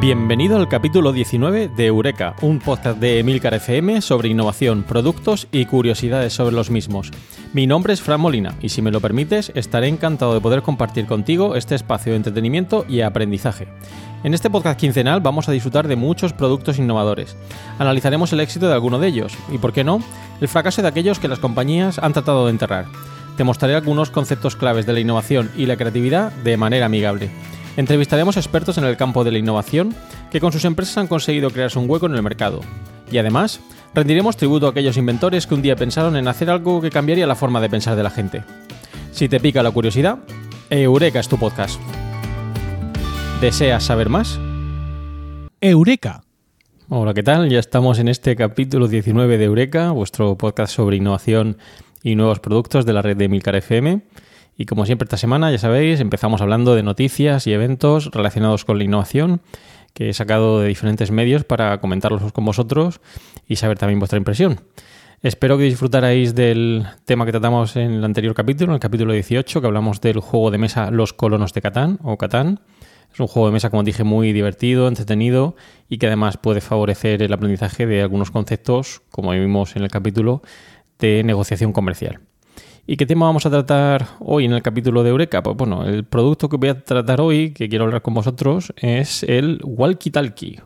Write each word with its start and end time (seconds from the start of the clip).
Bienvenido 0.00 0.56
al 0.56 0.68
capítulo 0.68 1.12
19 1.12 1.70
de 1.76 1.86
Eureka, 1.86 2.36
un 2.40 2.60
podcast 2.60 3.00
de 3.00 3.18
Emilcar 3.18 3.54
FM 3.54 4.00
sobre 4.00 4.28
innovación, 4.28 4.84
productos 4.84 5.48
y 5.50 5.64
curiosidades 5.64 6.32
sobre 6.32 6.54
los 6.54 6.70
mismos. 6.70 7.10
Mi 7.52 7.66
nombre 7.66 7.94
es 7.94 8.00
Fran 8.00 8.20
Molina 8.20 8.54
y 8.62 8.68
si 8.68 8.80
me 8.80 8.92
lo 8.92 9.00
permites 9.00 9.50
estaré 9.56 9.88
encantado 9.88 10.34
de 10.34 10.40
poder 10.40 10.62
compartir 10.62 11.06
contigo 11.06 11.56
este 11.56 11.74
espacio 11.74 12.12
de 12.12 12.18
entretenimiento 12.18 12.86
y 12.88 13.00
aprendizaje. 13.00 13.66
En 14.22 14.34
este 14.34 14.50
podcast 14.50 14.78
quincenal 14.78 15.20
vamos 15.20 15.48
a 15.48 15.52
disfrutar 15.52 15.88
de 15.88 15.96
muchos 15.96 16.32
productos 16.32 16.78
innovadores. 16.78 17.36
Analizaremos 17.80 18.32
el 18.32 18.38
éxito 18.38 18.68
de 18.68 18.74
alguno 18.74 19.00
de 19.00 19.08
ellos 19.08 19.36
y, 19.50 19.58
por 19.58 19.72
qué 19.72 19.82
no, 19.82 20.00
el 20.40 20.46
fracaso 20.46 20.80
de 20.80 20.86
aquellos 20.86 21.18
que 21.18 21.26
las 21.26 21.40
compañías 21.40 21.98
han 21.98 22.12
tratado 22.12 22.44
de 22.44 22.52
enterrar. 22.52 22.86
Te 23.36 23.42
mostraré 23.42 23.74
algunos 23.74 24.10
conceptos 24.10 24.54
claves 24.54 24.86
de 24.86 24.92
la 24.92 25.00
innovación 25.00 25.50
y 25.56 25.66
la 25.66 25.76
creatividad 25.76 26.30
de 26.30 26.56
manera 26.56 26.86
amigable. 26.86 27.30
Entrevistaremos 27.78 28.36
expertos 28.36 28.76
en 28.76 28.82
el 28.82 28.96
campo 28.96 29.22
de 29.22 29.30
la 29.30 29.38
innovación 29.38 29.94
que 30.32 30.40
con 30.40 30.50
sus 30.50 30.64
empresas 30.64 30.98
han 30.98 31.06
conseguido 31.06 31.50
crearse 31.50 31.78
un 31.78 31.88
hueco 31.88 32.06
en 32.06 32.16
el 32.16 32.24
mercado. 32.24 32.60
Y 33.08 33.18
además, 33.18 33.60
rendiremos 33.94 34.36
tributo 34.36 34.66
a 34.66 34.70
aquellos 34.70 34.96
inventores 34.96 35.46
que 35.46 35.54
un 35.54 35.62
día 35.62 35.76
pensaron 35.76 36.16
en 36.16 36.26
hacer 36.26 36.50
algo 36.50 36.80
que 36.80 36.90
cambiaría 36.90 37.28
la 37.28 37.36
forma 37.36 37.60
de 37.60 37.70
pensar 37.70 37.94
de 37.94 38.02
la 38.02 38.10
gente. 38.10 38.42
Si 39.12 39.28
te 39.28 39.38
pica 39.38 39.62
la 39.62 39.70
curiosidad, 39.70 40.18
Eureka 40.70 41.20
es 41.20 41.28
tu 41.28 41.38
podcast. 41.38 41.80
¿Deseas 43.40 43.84
saber 43.84 44.08
más? 44.08 44.40
Eureka. 45.60 46.24
Hola, 46.88 47.14
¿qué 47.14 47.22
tal? 47.22 47.48
Ya 47.48 47.60
estamos 47.60 48.00
en 48.00 48.08
este 48.08 48.34
capítulo 48.34 48.88
19 48.88 49.38
de 49.38 49.44
Eureka, 49.44 49.92
vuestro 49.92 50.36
podcast 50.36 50.74
sobre 50.74 50.96
innovación 50.96 51.58
y 52.02 52.16
nuevos 52.16 52.40
productos 52.40 52.84
de 52.86 52.92
la 52.92 53.02
red 53.02 53.16
de 53.16 53.28
Milcar 53.28 53.54
FM. 53.54 54.00
Y 54.60 54.66
como 54.66 54.84
siempre 54.84 55.04
esta 55.04 55.16
semana, 55.16 55.52
ya 55.52 55.58
sabéis, 55.58 56.00
empezamos 56.00 56.40
hablando 56.40 56.74
de 56.74 56.82
noticias 56.82 57.46
y 57.46 57.52
eventos 57.52 58.10
relacionados 58.10 58.64
con 58.64 58.76
la 58.76 58.82
innovación 58.82 59.40
que 59.94 60.08
he 60.08 60.12
sacado 60.12 60.60
de 60.60 60.66
diferentes 60.66 61.12
medios 61.12 61.44
para 61.44 61.80
comentarlos 61.80 62.32
con 62.32 62.44
vosotros 62.44 63.00
y 63.46 63.54
saber 63.54 63.78
también 63.78 64.00
vuestra 64.00 64.18
impresión. 64.18 64.60
Espero 65.22 65.58
que 65.58 65.64
disfrutarais 65.64 66.34
del 66.34 66.86
tema 67.04 67.24
que 67.24 67.30
tratamos 67.30 67.76
en 67.76 67.92
el 67.92 68.04
anterior 68.04 68.34
capítulo, 68.34 68.72
en 68.72 68.74
el 68.74 68.80
capítulo 68.80 69.12
18, 69.12 69.60
que 69.60 69.66
hablamos 69.68 70.00
del 70.00 70.18
juego 70.18 70.50
de 70.50 70.58
mesa 70.58 70.90
Los 70.90 71.12
Colonos 71.12 71.54
de 71.54 71.62
Catán 71.62 72.00
o 72.02 72.18
Catán. 72.18 72.60
Es 73.12 73.20
un 73.20 73.28
juego 73.28 73.46
de 73.46 73.52
mesa, 73.52 73.70
como 73.70 73.84
dije, 73.84 74.02
muy 74.02 74.32
divertido, 74.32 74.88
entretenido 74.88 75.54
y 75.88 75.98
que 75.98 76.08
además 76.08 76.36
puede 76.36 76.60
favorecer 76.60 77.22
el 77.22 77.32
aprendizaje 77.32 77.86
de 77.86 78.02
algunos 78.02 78.32
conceptos, 78.32 79.02
como 79.12 79.30
vimos 79.30 79.76
en 79.76 79.84
el 79.84 79.88
capítulo, 79.88 80.42
de 80.98 81.22
negociación 81.22 81.72
comercial. 81.72 82.27
¿Y 82.90 82.96
qué 82.96 83.04
tema 83.04 83.26
vamos 83.26 83.44
a 83.44 83.50
tratar 83.50 84.06
hoy 84.18 84.46
en 84.46 84.54
el 84.54 84.62
capítulo 84.62 85.02
de 85.02 85.10
Eureka? 85.10 85.42
Pues 85.42 85.54
bueno, 85.58 85.84
el 85.84 86.04
producto 86.04 86.48
que 86.48 86.56
voy 86.56 86.70
a 86.70 86.82
tratar 86.82 87.20
hoy, 87.20 87.50
que 87.50 87.68
quiero 87.68 87.84
hablar 87.84 88.00
con 88.00 88.14
vosotros, 88.14 88.72
es 88.78 89.24
el 89.24 89.60
Walkie 89.62 90.10
Talkie. 90.10 90.62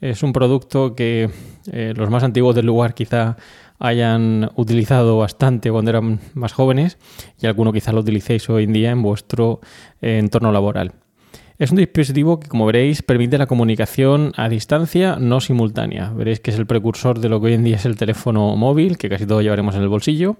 Es 0.00 0.24
un 0.24 0.32
producto 0.32 0.96
que 0.96 1.30
eh, 1.70 1.92
los 1.94 2.10
más 2.10 2.24
antiguos 2.24 2.56
del 2.56 2.66
lugar 2.66 2.92
quizá 2.92 3.36
hayan 3.78 4.50
utilizado 4.56 5.16
bastante 5.18 5.70
cuando 5.70 5.92
eran 5.92 6.18
más 6.34 6.52
jóvenes 6.52 6.98
y 7.40 7.46
alguno 7.46 7.72
quizá 7.72 7.92
lo 7.92 8.00
utilicéis 8.00 8.50
hoy 8.50 8.64
en 8.64 8.72
día 8.72 8.90
en 8.90 9.02
vuestro 9.02 9.60
eh, 10.02 10.18
entorno 10.18 10.50
laboral. 10.50 10.94
Es 11.60 11.70
un 11.70 11.76
dispositivo 11.76 12.40
que, 12.40 12.48
como 12.48 12.66
veréis, 12.66 13.02
permite 13.02 13.38
la 13.38 13.46
comunicación 13.46 14.32
a 14.36 14.48
distancia 14.48 15.18
no 15.20 15.40
simultánea. 15.40 16.10
Veréis 16.10 16.40
que 16.40 16.50
es 16.50 16.58
el 16.58 16.66
precursor 16.66 17.20
de 17.20 17.28
lo 17.28 17.40
que 17.40 17.46
hoy 17.46 17.52
en 17.52 17.62
día 17.62 17.76
es 17.76 17.84
el 17.84 17.96
teléfono 17.96 18.56
móvil, 18.56 18.98
que 18.98 19.08
casi 19.08 19.24
todos 19.24 19.44
llevaremos 19.44 19.76
en 19.76 19.82
el 19.82 19.88
bolsillo. 19.88 20.36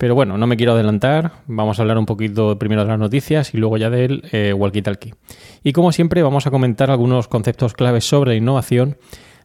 Pero 0.00 0.14
bueno, 0.14 0.38
no 0.38 0.46
me 0.46 0.56
quiero 0.56 0.72
adelantar, 0.72 1.32
vamos 1.46 1.78
a 1.78 1.82
hablar 1.82 1.98
un 1.98 2.06
poquito 2.06 2.58
primero 2.58 2.84
de 2.84 2.88
las 2.88 2.98
noticias 2.98 3.52
y 3.52 3.58
luego 3.58 3.76
ya 3.76 3.90
del 3.90 4.22
eh, 4.32 4.54
walkie-talkie. 4.56 5.14
Y 5.62 5.74
como 5.74 5.92
siempre 5.92 6.22
vamos 6.22 6.46
a 6.46 6.50
comentar 6.50 6.90
algunos 6.90 7.28
conceptos 7.28 7.74
claves 7.74 8.08
sobre 8.08 8.30
la 8.30 8.36
innovación 8.36 8.96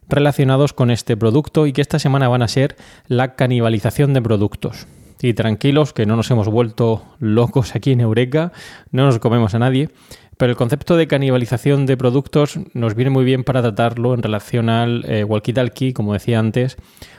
relacionados 0.08 0.72
con 0.72 0.90
este 0.90 1.14
producto 1.14 1.66
y 1.66 1.74
que 1.74 1.82
esta 1.82 1.98
semana 1.98 2.28
van 2.28 2.40
a 2.40 2.48
ser 2.48 2.74
la 3.06 3.34
canibalización 3.34 4.14
de 4.14 4.22
productos. 4.22 4.86
Y 5.20 5.34
tranquilos 5.34 5.92
que 5.92 6.06
no 6.06 6.16
nos 6.16 6.30
hemos 6.30 6.48
vuelto 6.48 7.04
locos 7.18 7.74
aquí 7.74 7.92
en 7.92 8.00
Eureka, 8.00 8.52
no 8.92 9.04
nos 9.04 9.18
comemos 9.18 9.54
a 9.54 9.58
nadie, 9.58 9.90
pero 10.38 10.50
el 10.50 10.56
concepto 10.56 10.96
de 10.96 11.06
canibalización 11.06 11.84
de 11.84 11.98
productos 11.98 12.58
nos 12.72 12.94
viene 12.94 13.10
muy 13.10 13.24
bien 13.24 13.44
para 13.44 13.60
tratarlo 13.60 14.14
en 14.14 14.22
relación 14.22 14.70
al 14.70 15.04
eh, 15.06 15.24
walkie-talkie, 15.24 15.92
como 15.92 16.14
decía 16.14 16.38
antes, 16.38 16.76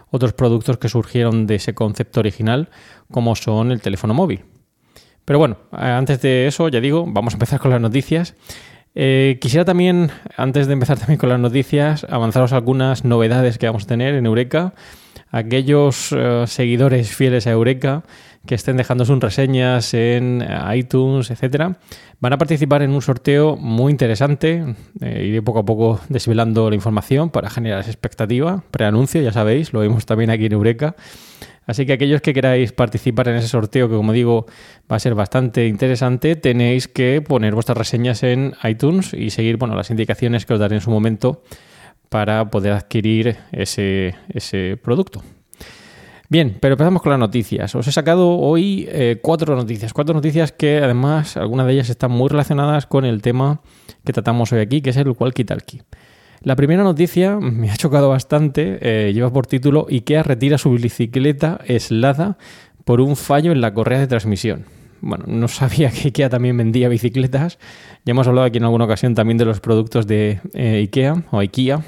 otros 0.09 0.33
productos 0.33 0.77
que 0.77 0.89
surgieron 0.89 1.47
de 1.47 1.55
ese 1.55 1.73
concepto 1.73 2.19
original, 2.19 2.69
como 3.11 3.35
son 3.35 3.71
el 3.71 3.81
teléfono 3.81 4.13
móvil. 4.13 4.45
Pero 5.25 5.39
bueno, 5.39 5.57
antes 5.71 6.21
de 6.21 6.47
eso, 6.47 6.69
ya 6.69 6.79
digo, 6.79 7.05
vamos 7.05 7.33
a 7.33 7.35
empezar 7.35 7.59
con 7.59 7.71
las 7.71 7.81
noticias. 7.81 8.35
Eh, 8.95 9.37
quisiera 9.41 9.65
también, 9.65 10.09
antes 10.37 10.67
de 10.67 10.73
empezar 10.73 10.97
también 10.97 11.19
con 11.19 11.29
las 11.29 11.39
noticias, 11.39 12.05
avanzaros 12.09 12.53
algunas 12.53 13.03
novedades 13.03 13.57
que 13.57 13.67
vamos 13.67 13.83
a 13.83 13.87
tener 13.87 14.15
en 14.15 14.25
Eureka. 14.25 14.73
Aquellos 15.29 16.11
eh, 16.11 16.45
seguidores 16.47 17.13
fieles 17.13 17.47
a 17.47 17.51
Eureka 17.51 18.03
que 18.45 18.55
estén 18.55 18.77
dejando 18.77 19.05
sus 19.05 19.19
reseñas 19.19 19.93
en 19.93 20.43
iTunes, 20.73 21.29
etcétera, 21.29 21.77
van 22.19 22.33
a 22.33 22.37
participar 22.37 22.81
en 22.81 22.91
un 22.91 23.01
sorteo 23.01 23.57
muy 23.57 23.91
interesante. 23.91 24.75
Eh, 25.01 25.25
iré 25.27 25.41
poco 25.41 25.59
a 25.59 25.65
poco 25.65 25.99
desvelando 26.09 26.69
la 26.69 26.75
información 26.75 27.29
para 27.29 27.49
generar 27.49 27.81
esa 27.81 27.91
expectativa. 27.91 28.63
Preanuncio, 28.71 29.21
ya 29.21 29.33
sabéis, 29.33 29.73
lo 29.73 29.81
vimos 29.81 30.05
también 30.05 30.29
aquí 30.29 30.45
en 30.45 30.53
Eureka. 30.53 30.95
Así 31.67 31.85
que 31.85 31.93
aquellos 31.93 32.21
que 32.21 32.33
queráis 32.33 32.71
participar 32.71 33.27
en 33.27 33.35
ese 33.35 33.49
sorteo, 33.49 33.89
que 33.89 33.95
como 33.95 34.13
digo 34.13 34.45
va 34.89 34.95
a 34.95 34.99
ser 34.99 35.13
bastante 35.15 35.67
interesante, 35.67 36.37
tenéis 36.37 36.87
que 36.87 37.21
poner 37.21 37.53
vuestras 37.53 37.77
reseñas 37.77 38.23
en 38.23 38.53
iTunes 38.63 39.13
y 39.13 39.31
seguir 39.31 39.57
bueno, 39.57 39.75
las 39.75 39.89
indicaciones 39.89 40.45
que 40.45 40.53
os 40.53 40.59
daré 40.61 40.75
en 40.75 40.81
su 40.81 40.89
momento 40.89 41.43
para 42.09 42.49
poder 42.49 42.73
adquirir 42.73 43.37
ese, 43.51 44.15
ese 44.29 44.77
producto. 44.81 45.23
Bien, 46.29 46.57
pero 46.59 46.73
empezamos 46.73 47.01
con 47.01 47.11
las 47.11 47.19
noticias. 47.19 47.73
Os 47.73 47.87
he 47.87 47.91
sacado 47.91 48.37
hoy 48.37 48.85
eh, 48.91 49.19
cuatro 49.21 49.55
noticias. 49.55 49.93
Cuatro 49.93 50.13
noticias 50.13 50.51
que 50.51 50.79
además 50.79 51.37
algunas 51.37 51.67
de 51.67 51.73
ellas 51.73 51.89
están 51.89 52.11
muy 52.11 52.27
relacionadas 52.27 52.85
con 52.85 53.05
el 53.05 53.21
tema 53.21 53.61
que 54.03 54.11
tratamos 54.11 54.51
hoy 54.51 54.59
aquí, 54.59 54.81
que 54.81 54.89
es 54.89 54.97
el 54.97 55.07
walkie-talkie. 55.07 55.83
La 56.41 56.57
primera 56.57 56.83
noticia 56.83 57.37
me 57.41 57.71
ha 57.71 57.77
chocado 57.77 58.09
bastante. 58.09 58.77
Eh, 58.81 59.13
lleva 59.13 59.31
por 59.31 59.47
título 59.47 59.87
IKEA 59.89 60.23
retira 60.23 60.57
su 60.57 60.71
bicicleta 60.71 61.61
eslada 61.65 62.37
por 62.83 62.99
un 62.99 63.15
fallo 63.15 63.53
en 63.53 63.61
la 63.61 63.73
correa 63.73 63.99
de 63.99 64.07
transmisión. 64.07 64.76
Bueno, 65.01 65.25
no 65.27 65.47
sabía 65.47 65.89
que 65.89 66.09
IKEA 66.09 66.29
también 66.29 66.57
vendía 66.57 66.89
bicicletas. 66.89 67.59
Ya 68.05 68.11
hemos 68.11 68.27
hablado 68.27 68.47
aquí 68.47 68.57
en 68.57 68.63
alguna 68.63 68.85
ocasión 68.85 69.15
también 69.15 69.37
de 69.37 69.45
los 69.45 69.59
productos 69.59 70.07
de 70.07 70.39
eh, 70.53 70.77
IKEA 70.83 71.23
o 71.31 71.39
IKEA. 71.39 71.81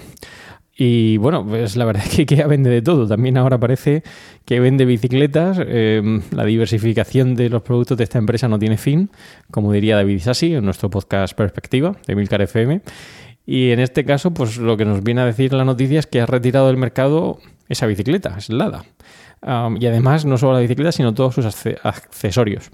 Y 0.81 1.17
bueno, 1.17 1.45
pues 1.45 1.75
la 1.75 1.83
verdad 1.83 2.03
es 2.07 2.15
que 2.15 2.21
IKEA 2.21 2.47
vende 2.47 2.69
de 2.69 2.81
todo. 2.81 3.07
También 3.07 3.37
ahora 3.37 3.59
parece 3.59 4.03
que 4.45 4.59
vende 4.59 4.85
bicicletas. 4.85 5.59
Em, 5.59 6.21
la 6.31 6.45
diversificación 6.45 7.35
de 7.35 7.49
los 7.49 7.61
productos 7.61 7.97
de 7.97 8.05
esta 8.05 8.17
empresa 8.17 8.47
no 8.47 8.57
tiene 8.57 8.77
fin, 8.77 9.09
como 9.51 9.73
diría 9.73 9.97
David 9.97 10.21
Sassi 10.21 10.53
en 10.53 10.63
nuestro 10.63 10.89
podcast 10.89 11.35
Perspectiva 11.35 11.97
de 12.07 12.15
Milcar 12.15 12.41
FM. 12.41 12.81
Y 13.45 13.71
en 13.71 13.79
este 13.79 14.05
caso, 14.05 14.31
pues 14.31 14.57
lo 14.57 14.77
que 14.77 14.85
nos 14.85 15.03
viene 15.03 15.21
a 15.21 15.25
decir 15.25 15.53
la 15.53 15.65
noticia 15.65 15.99
es 15.99 16.07
que 16.07 16.21
ha 16.21 16.25
retirado 16.27 16.67
del 16.67 16.77
mercado 16.77 17.39
esa 17.67 17.85
bicicleta, 17.85 18.35
es 18.37 18.49
Lada. 18.49 18.85
y 19.43 19.85
además, 19.85 20.23
no 20.25 20.37
solo 20.37 20.53
la 20.53 20.59
bicicleta, 20.59 20.91
sino 20.91 21.13
todos 21.13 21.35
sus 21.35 21.45
accesorios. 21.83 22.69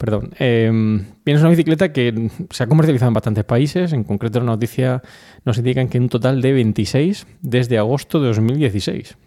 Perdón. 0.00 0.30
Eh, 0.38 0.70
bien, 0.72 1.36
es 1.36 1.42
una 1.42 1.50
bicicleta 1.50 1.92
que 1.92 2.30
se 2.48 2.62
ha 2.62 2.66
comercializado 2.66 3.08
en 3.08 3.14
bastantes 3.14 3.44
países. 3.44 3.92
En 3.92 4.02
concreto, 4.02 4.38
la 4.38 4.46
noticia 4.46 5.02
nos 5.44 5.58
indican 5.58 5.88
que 5.88 5.98
un 5.98 6.08
total 6.08 6.40
de 6.40 6.54
26 6.54 7.26
desde 7.42 7.76
agosto 7.76 8.18
de 8.18 8.28
2016. 8.28 9.18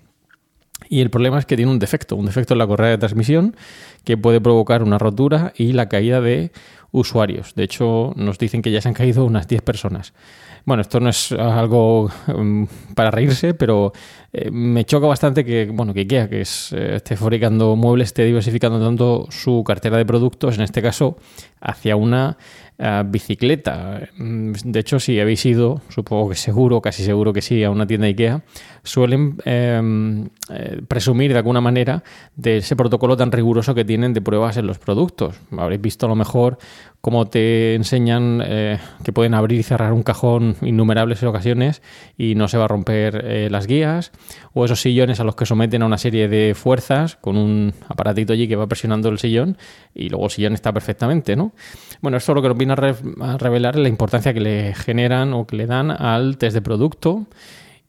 Y 0.90 1.02
el 1.02 1.12
problema 1.12 1.38
es 1.38 1.46
que 1.46 1.56
tiene 1.58 1.72
un 1.72 1.78
defecto, 1.78 2.16
un 2.16 2.26
defecto 2.26 2.56
en 2.56 2.58
la 2.58 2.66
correa 2.66 2.90
de 2.90 2.98
transmisión 2.98 3.56
que 4.04 4.18
puede 4.18 4.42
provocar 4.42 4.82
una 4.82 4.98
rotura 4.98 5.54
y 5.56 5.74
la 5.74 5.90
caída 5.90 6.22
de 6.22 6.52
usuarios. 6.92 7.54
De 7.54 7.62
hecho, 7.66 8.14
nos 8.16 8.40
dicen 8.40 8.64
que 8.64 8.72
ya 8.72 8.82
se 8.82 8.88
han 8.88 8.96
caído 8.96 9.26
unas 9.26 9.48
10 9.48 9.62
personas. 9.62 10.16
Bueno, 10.66 10.82
esto 10.82 11.02
no 11.02 11.10
es 11.10 11.34
algo 11.34 12.10
um, 12.28 12.66
para 12.96 13.12
reírse, 13.12 13.54
pero 13.54 13.92
eh, 14.32 14.50
me 14.50 14.86
choca 14.86 15.08
bastante 15.08 15.44
que, 15.44 15.66
bueno, 15.66 15.94
que 15.94 16.02
IKEA, 16.02 16.30
que 16.30 16.42
es, 16.42 16.72
eh, 16.72 16.96
esté 16.96 17.18
fabricando 17.18 17.76
muebles, 17.76 18.08
esté 18.08 18.24
diversificando 18.24 18.80
tanto 18.80 19.28
su 19.30 19.62
cartera 19.66 19.98
de 19.98 20.06
productos, 20.06 20.56
en 20.56 20.64
este 20.64 20.82
caso, 20.82 21.18
hacia 21.60 21.98
una 21.98 22.38
bicicleta. 23.06 24.10
De 24.18 24.80
hecho, 24.80 25.00
si 25.00 25.20
habéis 25.20 25.46
ido, 25.46 25.82
supongo 25.90 26.30
que 26.30 26.36
seguro, 26.36 26.82
casi 26.82 27.04
seguro 27.04 27.32
que 27.32 27.42
sí, 27.42 27.64
a 27.64 27.70
una 27.70 27.88
tienda 27.88 28.08
IKEA, 28.08 28.44
suelen 28.84 29.38
eh, 29.46 29.82
eh, 30.50 30.82
presumir 30.88 31.32
de 31.32 31.38
alguna 31.38 31.62
manera 31.62 32.04
de 32.36 32.58
ese 32.58 32.76
protocolo 32.76 33.16
tan 33.16 33.32
riguroso 33.32 33.74
que 33.74 33.86
tienen 33.86 34.14
de 34.14 34.22
pruebas 34.22 34.58
en 34.58 34.68
los 34.68 34.80
productos. 34.80 35.36
Habréis 35.58 35.82
visto 35.82 36.06
a 36.06 36.10
lo 36.10 36.16
mejor 36.16 36.58
cómo 37.04 37.26
te 37.26 37.76
enseñan 37.76 38.42
eh, 38.46 38.80
que 39.04 39.12
pueden 39.12 39.34
abrir 39.34 39.60
y 39.60 39.64
cerrar 39.64 39.92
un 39.92 40.04
cajón 40.04 40.56
innumerables 40.62 41.22
ocasiones 41.24 41.82
y 42.18 42.36
no 42.36 42.48
se 42.48 42.58
va 42.58 42.64
a 42.64 42.68
romper 42.70 43.22
eh, 43.26 43.50
las 43.52 43.68
guías, 43.68 44.14
o 44.54 44.64
esos 44.64 44.80
sillones 44.80 45.20
a 45.20 45.26
los 45.26 45.36
que 45.36 45.46
someten 45.46 45.82
a 45.82 45.86
una 45.86 45.98
serie 45.98 46.30
de 46.30 46.54
fuerzas 46.56 47.18
con 47.18 47.36
un 47.36 47.74
aparatito 47.90 48.32
allí 48.32 48.48
que 48.48 48.56
va 48.56 48.68
presionando 48.68 49.10
el 49.10 49.20
sillón 49.20 49.58
y 49.94 50.08
luego 50.08 50.26
el 50.26 50.32
sillón 50.32 50.54
está 50.54 50.72
perfectamente, 50.72 51.36
¿no? 51.36 51.52
Bueno, 52.02 52.18
esto 52.18 52.34
lo 52.34 52.42
que 52.42 52.54
viene 52.54 52.73
a, 52.74 52.76
re 52.76 52.96
a 53.22 53.38
revelar 53.38 53.78
la 53.78 53.90
importancia 53.90 54.34
que 54.34 54.42
le 54.42 54.74
generan 54.76 55.34
o 55.34 55.48
que 55.48 55.56
le 55.56 55.66
dan 55.66 55.92
al 55.92 56.38
test 56.38 56.54
de 56.54 56.62
producto. 56.62 57.28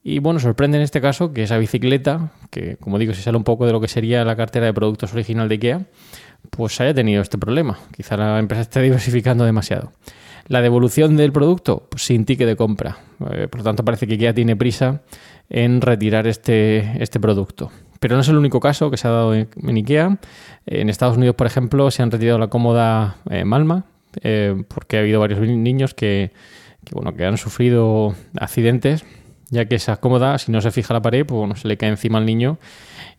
Y 0.07 0.19
bueno, 0.19 0.39
sorprende 0.39 0.77
en 0.77 0.85
este 0.85 1.01
caso 1.01 1.33
que 1.33 1.45
esa 1.45 1.57
bicicleta, 1.57 2.31
que 2.51 2.77
como 2.77 2.99
digo, 2.99 3.15
se 3.15 3.23
sale 3.23 3.39
un 3.39 3.45
poco 3.45 3.65
de 3.65 3.73
lo 3.73 3.81
que 3.81 3.89
sería 3.89 4.23
la 4.25 4.37
cartera 4.37 4.67
de 4.67 4.75
productos 4.75 5.15
original 5.15 5.49
de 5.49 5.55
IKEA, 5.55 5.87
pues 6.51 6.79
haya 6.81 6.93
tenido 6.93 7.23
este 7.23 7.39
problema. 7.39 7.79
Quizá 7.97 8.17
la 8.17 8.39
empresa 8.39 8.63
esté 8.63 8.81
diversificando 8.83 9.45
demasiado. 9.45 9.93
La 10.47 10.61
devolución 10.61 11.17
del 11.17 11.33
producto, 11.33 11.87
pues 11.89 12.05
sin 12.05 12.27
ticket 12.27 12.47
de 12.47 12.55
compra. 12.55 12.99
Eh, 13.31 13.49
por 13.51 13.61
lo 13.61 13.65
tanto, 13.65 13.83
parece 13.83 14.07
que 14.07 14.15
IKEA 14.15 14.35
tiene 14.35 14.57
prisa 14.57 15.01
en 15.49 15.81
retirar 15.81 16.27
este, 16.27 17.03
este 17.03 17.19
producto. 17.19 17.71
Pero 17.99 18.17
no 18.17 18.21
es 18.21 18.29
el 18.29 18.37
único 18.37 18.61
caso 18.61 18.91
que 18.91 18.99
se 18.99 19.09
ha 19.09 19.11
dado 19.11 19.35
en, 19.35 19.49
en 19.57 19.77
IKEA. 19.77 20.19
En 20.67 20.91
Estados 20.91 21.17
Unidos, 21.17 21.35
por 21.35 21.47
ejemplo, 21.47 21.91
se 21.91 22.03
han 22.03 22.11
retirado 22.11 22.39
la 22.39 22.49
cómoda 22.49 23.17
eh, 23.31 23.47
Malma, 23.47 23.87
eh, 24.22 24.64
porque 24.69 24.96
ha 24.96 25.00
habido 25.00 25.20
varios 25.20 25.40
niños 25.40 25.94
que, 25.94 26.32
que, 26.84 26.94
bueno, 26.94 27.14
que 27.14 27.25
han 27.25 27.38
sufrido 27.38 28.14
accidentes, 28.38 29.05
ya 29.50 29.66
que 29.66 29.76
esa 29.76 29.96
cómoda, 29.96 30.38
si 30.38 30.52
no 30.52 30.61
se 30.61 30.70
fija 30.70 30.94
la 30.94 31.02
pared, 31.02 31.25
pues 31.26 31.38
bueno, 31.38 31.56
se 31.56 31.69
le 31.69 31.76
cae 31.76 31.90
encima 31.90 32.19
al 32.19 32.26
niño 32.26 32.58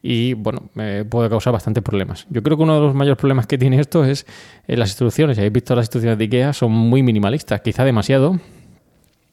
y 0.07 0.33
bueno, 0.33 0.69
eh, 0.75 1.03
puede 1.09 1.29
causar 1.29 1.51
bastantes 1.53 1.83
problemas. 1.83 2.27
Yo 2.29 2.43
creo 2.43 2.57
que 2.57 2.63
uno 2.63 2.75
de 2.75 2.81
los 2.81 2.93
mayores 2.93 3.17
problemas 3.17 3.47
que 3.47 3.57
tiene 3.57 3.79
esto 3.79 4.05
es 4.05 4.27
eh, 4.67 4.77
las 4.77 4.89
instrucciones. 4.89 5.35
Si 5.35 5.41
habéis 5.41 5.53
visto 5.53 5.75
las 5.75 5.85
instrucciones 5.85 6.19
de 6.19 6.25
IKEA, 6.25 6.53
son 6.53 6.71
muy 6.71 7.01
minimalistas, 7.01 7.61
quizá 7.61 7.83
demasiado. 7.83 8.39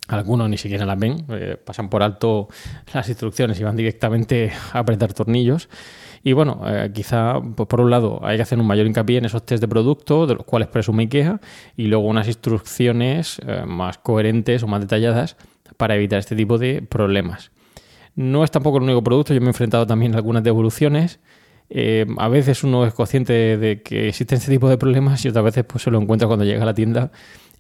Algunos 0.09 0.49
ni 0.49 0.57
siquiera 0.57 0.87
las 0.87 0.99
ven, 0.99 1.27
eh, 1.29 1.57
pasan 1.63 1.91
por 1.91 2.03
alto 2.03 2.49
las 2.93 3.09
instrucciones 3.09 3.61
y 3.61 3.65
van 3.65 3.77
directamente 3.77 4.51
a 4.73 4.79
apretar 4.79 5.13
tornillos. 5.13 5.69
Y 6.25 6.33
bueno, 6.35 6.63
eh, 6.67 6.91
quizá 6.95 7.41
pues 7.57 7.67
por 7.69 7.81
un 7.81 7.91
lado 7.91 8.21
hay 8.23 8.37
que 8.37 8.43
hacer 8.43 8.59
un 8.59 8.67
mayor 8.67 8.87
hincapié 8.87 9.19
en 9.19 9.25
esos 9.25 9.45
test 9.45 9.61
de 9.61 9.69
producto, 9.69 10.27
de 10.27 10.35
los 10.37 10.45
cuales 10.45 10.69
presume 10.69 11.05
IKEA, 11.05 11.41
y 11.77 11.87
luego 11.87 12.07
unas 12.07 12.29
instrucciones 12.29 13.41
eh, 13.47 13.65
más 13.67 13.99
coherentes 13.99 14.63
o 14.63 14.69
más 14.69 14.81
detalladas 14.81 15.37
para 15.77 15.97
evitar 15.97 16.19
este 16.19 16.37
tipo 16.37 16.59
de 16.59 16.83
problemas. 16.83 17.51
No 18.15 18.45
es 18.45 18.51
tampoco 18.51 18.77
el 18.77 18.85
único 18.85 19.03
producto, 19.03 19.35
yo 19.35 19.41
me 19.41 19.47
he 19.47 19.51
enfrentado 19.51 19.87
también 19.87 20.15
a 20.15 20.19
algunas 20.19 20.45
devoluciones. 20.45 21.19
Eh, 21.71 22.07
a 22.19 22.29
veces 22.29 22.63
uno 22.63 22.87
es 22.87 22.93
consciente 22.93 23.33
de, 23.33 23.57
de, 23.57 23.83
que 23.83 24.09
existen 24.09 24.39
este 24.39 24.53
tipo 24.53 24.69
de 24.69 24.77
problemas 24.77 25.25
y 25.25 25.29
otras 25.29 25.45
veces 25.45 25.65
pues, 25.65 25.83
se 25.83 25.91
lo 25.91 26.01
encuentra 26.01 26.29
cuando 26.29 26.45
llega 26.45 26.63
a 26.63 26.67
la 26.67 26.75
tienda 26.75 27.11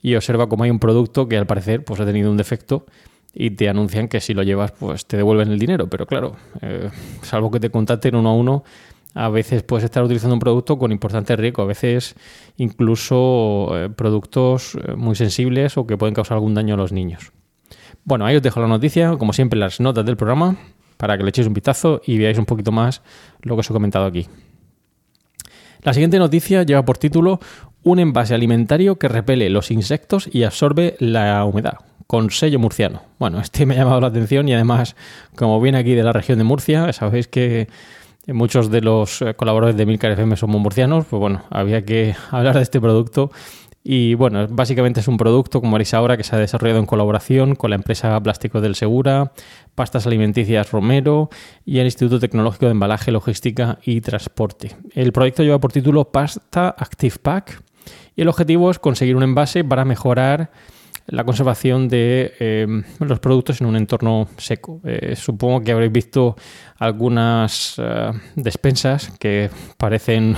y 0.02 0.14
observa 0.14 0.48
cómo 0.48 0.64
hay 0.64 0.70
un 0.70 0.78
producto 0.78 1.28
que 1.28 1.38
al 1.38 1.46
parecer 1.46 1.84
pues, 1.84 1.98
ha 2.00 2.04
tenido 2.04 2.30
un 2.30 2.36
defecto 2.36 2.86
y 3.34 3.50
te 3.50 3.68
anuncian 3.68 4.08
que 4.08 4.20
si 4.20 4.34
lo 4.34 4.42
llevas 4.42 4.72
pues 4.72 5.06
te 5.06 5.16
devuelven 5.16 5.50
el 5.50 5.58
dinero. 5.58 5.88
Pero 5.88 6.06
claro, 6.06 6.36
eh, 6.60 6.90
salvo 7.22 7.50
que 7.50 7.60
te 7.60 7.70
contacten 7.70 8.14
uno 8.14 8.30
a 8.30 8.34
uno, 8.34 8.64
a 9.14 9.28
veces 9.28 9.62
puedes 9.62 9.84
estar 9.84 10.02
utilizando 10.02 10.34
un 10.34 10.40
producto 10.40 10.78
con 10.78 10.92
importante 10.92 11.36
riesgo, 11.36 11.62
a 11.62 11.66
veces 11.66 12.14
incluso 12.56 13.70
eh, 13.72 13.88
productos 13.90 14.78
muy 14.96 15.16
sensibles 15.16 15.76
o 15.76 15.86
que 15.86 15.96
pueden 15.96 16.14
causar 16.14 16.36
algún 16.36 16.54
daño 16.54 16.74
a 16.74 16.78
los 16.78 16.92
niños. 16.92 17.32
Bueno, 18.04 18.26
ahí 18.26 18.36
os 18.36 18.42
dejo 18.42 18.60
la 18.60 18.66
noticia, 18.66 19.16
como 19.16 19.32
siempre, 19.32 19.58
las 19.58 19.80
notas 19.80 20.04
del 20.04 20.16
programa, 20.16 20.56
para 20.96 21.16
que 21.16 21.22
le 21.22 21.30
echéis 21.30 21.46
un 21.46 21.54
vistazo 21.54 22.00
y 22.04 22.18
veáis 22.18 22.38
un 22.38 22.46
poquito 22.46 22.72
más 22.72 23.02
lo 23.42 23.54
que 23.54 23.60
os 23.60 23.70
he 23.70 23.72
comentado 23.72 24.06
aquí. 24.06 24.26
La 25.82 25.92
siguiente 25.92 26.18
noticia 26.18 26.62
lleva 26.62 26.84
por 26.84 26.96
título 26.96 27.40
Un 27.82 27.98
envase 27.98 28.34
alimentario 28.34 28.98
que 28.98 29.08
repele 29.08 29.50
los 29.50 29.70
insectos 29.70 30.28
y 30.32 30.44
absorbe 30.44 30.96
la 31.00 31.44
humedad, 31.44 31.78
con 32.12 32.28
sello 32.28 32.58
murciano. 32.58 33.00
Bueno, 33.18 33.40
este 33.40 33.64
me 33.64 33.72
ha 33.72 33.78
llamado 33.78 33.98
la 34.02 34.08
atención 34.08 34.46
y 34.46 34.52
además, 34.52 34.96
como 35.34 35.58
viene 35.62 35.78
aquí 35.78 35.94
de 35.94 36.02
la 36.02 36.12
región 36.12 36.36
de 36.36 36.44
Murcia, 36.44 36.92
sabéis 36.92 37.26
que 37.26 37.68
muchos 38.26 38.70
de 38.70 38.82
los 38.82 39.24
colaboradores 39.36 39.78
de 39.78 39.86
Milcar 39.86 40.10
FM 40.10 40.36
somos 40.36 40.60
murcianos, 40.60 41.06
pues 41.06 41.18
bueno, 41.18 41.44
había 41.48 41.86
que 41.86 42.14
hablar 42.30 42.56
de 42.56 42.64
este 42.64 42.82
producto 42.82 43.30
y 43.82 44.12
bueno, 44.12 44.46
básicamente 44.50 45.00
es 45.00 45.08
un 45.08 45.16
producto, 45.16 45.62
como 45.62 45.72
veréis 45.72 45.94
ahora, 45.94 46.18
que 46.18 46.22
se 46.22 46.36
ha 46.36 46.38
desarrollado 46.38 46.80
en 46.80 46.84
colaboración 46.84 47.54
con 47.54 47.70
la 47.70 47.76
empresa 47.76 48.22
Plásticos 48.22 48.60
del 48.60 48.74
Segura, 48.74 49.32
Pastas 49.74 50.06
Alimenticias 50.06 50.70
Romero 50.70 51.30
y 51.64 51.78
el 51.78 51.86
Instituto 51.86 52.20
Tecnológico 52.20 52.66
de 52.66 52.72
Embalaje, 52.72 53.10
Logística 53.10 53.78
y 53.86 54.02
Transporte. 54.02 54.76
El 54.94 55.12
proyecto 55.12 55.44
lleva 55.44 55.60
por 55.60 55.72
título 55.72 56.04
Pasta 56.12 56.74
Active 56.76 57.16
Pack 57.22 57.62
y 58.14 58.20
el 58.20 58.28
objetivo 58.28 58.70
es 58.70 58.78
conseguir 58.78 59.16
un 59.16 59.22
envase 59.22 59.64
para 59.64 59.86
mejorar 59.86 60.50
la 61.06 61.24
conservación 61.24 61.88
de 61.88 62.34
eh, 62.38 62.82
los 63.00 63.20
productos 63.20 63.60
en 63.60 63.66
un 63.66 63.76
entorno 63.76 64.28
seco. 64.36 64.80
Eh, 64.84 65.14
supongo 65.16 65.62
que 65.62 65.72
habréis 65.72 65.92
visto 65.92 66.36
algunas 66.78 67.78
uh, 67.78 68.12
despensas 68.34 69.12
que 69.18 69.50
parecen 69.76 70.36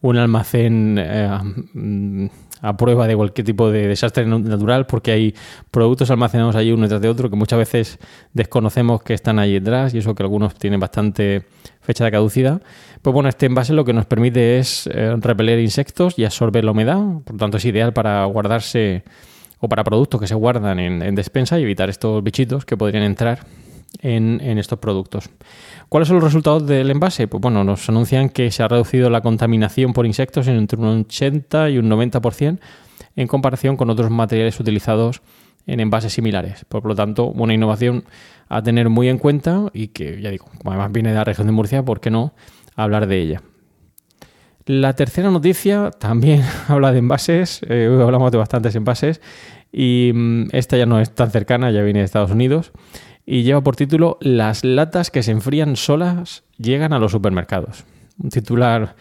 un 0.00 0.16
almacén 0.16 0.96
eh, 0.98 2.28
a 2.60 2.76
prueba 2.76 3.06
de 3.06 3.16
cualquier 3.16 3.44
tipo 3.44 3.70
de 3.70 3.86
desastre 3.86 4.26
natural 4.26 4.86
porque 4.86 5.12
hay 5.12 5.34
productos 5.70 6.10
almacenados 6.10 6.56
allí 6.56 6.72
uno 6.72 6.82
detrás 6.82 7.00
de 7.00 7.08
otro 7.08 7.30
que 7.30 7.36
muchas 7.36 7.58
veces 7.58 7.98
desconocemos 8.32 9.02
que 9.02 9.14
están 9.14 9.38
allí 9.38 9.54
detrás 9.54 9.94
y 9.94 9.98
eso 9.98 10.14
que 10.14 10.22
algunos 10.22 10.54
tienen 10.54 10.80
bastante 10.80 11.44
fecha 11.80 12.04
de 12.04 12.10
caducidad. 12.10 12.62
Pues 13.02 13.14
bueno, 13.14 13.28
este 13.28 13.46
envase 13.46 13.72
lo 13.72 13.84
que 13.84 13.92
nos 13.92 14.06
permite 14.06 14.58
es 14.58 14.88
eh, 14.92 15.14
repeler 15.20 15.60
insectos 15.60 16.18
y 16.18 16.24
absorber 16.24 16.64
la 16.64 16.72
humedad, 16.72 16.98
por 17.24 17.34
lo 17.34 17.38
tanto 17.38 17.56
es 17.58 17.64
ideal 17.64 17.92
para 17.92 18.24
guardarse 18.24 19.04
o 19.60 19.68
para 19.68 19.84
productos 19.84 20.20
que 20.20 20.26
se 20.26 20.34
guardan 20.34 20.78
en, 20.78 21.02
en 21.02 21.14
despensa 21.14 21.58
y 21.58 21.62
evitar 21.62 21.90
estos 21.90 22.22
bichitos 22.22 22.64
que 22.64 22.76
podrían 22.76 23.04
entrar 23.04 23.46
en, 24.00 24.58
estos 24.58 24.78
productos. 24.78 25.30
¿Cuáles 25.88 26.08
son 26.08 26.16
los 26.16 26.24
resultados 26.24 26.66
del 26.66 26.90
envase? 26.90 27.28
Pues 27.28 27.40
bueno, 27.40 27.64
nos 27.64 27.88
anuncian 27.88 28.28
que 28.28 28.50
se 28.50 28.62
ha 28.62 28.68
reducido 28.68 29.10
la 29.10 29.20
contaminación 29.20 29.92
por 29.92 30.06
insectos 30.06 30.46
en 30.48 30.56
entre 30.56 30.78
un 30.78 31.00
80 31.00 31.70
y 31.70 31.78
un 31.78 31.90
90% 31.90 32.58
en 33.16 33.26
comparación 33.26 33.76
con 33.76 33.90
otros 33.90 34.10
materiales 34.10 34.58
utilizados 34.60 35.22
en 35.66 35.80
envases 35.80 36.12
similares. 36.12 36.64
Por 36.66 36.84
lo 36.86 36.94
tanto, 36.94 37.26
una 37.26 37.54
innovación 37.54 38.04
a 38.48 38.62
tener 38.62 38.88
muy 38.88 39.08
en 39.08 39.18
cuenta 39.18 39.66
y 39.72 39.88
que, 39.88 40.20
ya 40.20 40.30
digo, 40.30 40.46
además 40.64 40.92
viene 40.92 41.10
de 41.10 41.16
la 41.16 41.24
región 41.24 41.46
de 41.46 41.52
Murcia, 41.52 41.84
¿por 41.84 42.00
qué 42.00 42.10
no 42.10 42.32
hablar 42.76 43.06
de 43.06 43.20
ella? 43.20 43.42
La 44.68 44.92
tercera 44.92 45.30
noticia 45.30 45.90
también 45.92 46.44
habla 46.68 46.92
de 46.92 46.98
envases, 46.98 47.62
eh, 47.70 47.88
hoy 47.88 48.02
hablamos 48.02 48.30
de 48.30 48.36
bastantes 48.36 48.74
envases 48.76 49.22
y 49.72 50.12
mmm, 50.14 50.48
esta 50.52 50.76
ya 50.76 50.84
no 50.84 51.00
es 51.00 51.14
tan 51.14 51.30
cercana, 51.30 51.70
ya 51.70 51.80
viene 51.80 52.00
de 52.00 52.04
Estados 52.04 52.30
Unidos 52.30 52.72
y 53.24 53.44
lleva 53.44 53.62
por 53.62 53.76
título 53.76 54.18
Las 54.20 54.64
latas 54.64 55.10
que 55.10 55.22
se 55.22 55.30
enfrían 55.30 55.76
solas 55.76 56.44
llegan 56.58 56.92
a 56.92 56.98
los 56.98 57.12
supermercados. 57.12 57.86
Un 58.22 58.28
titular 58.28 58.94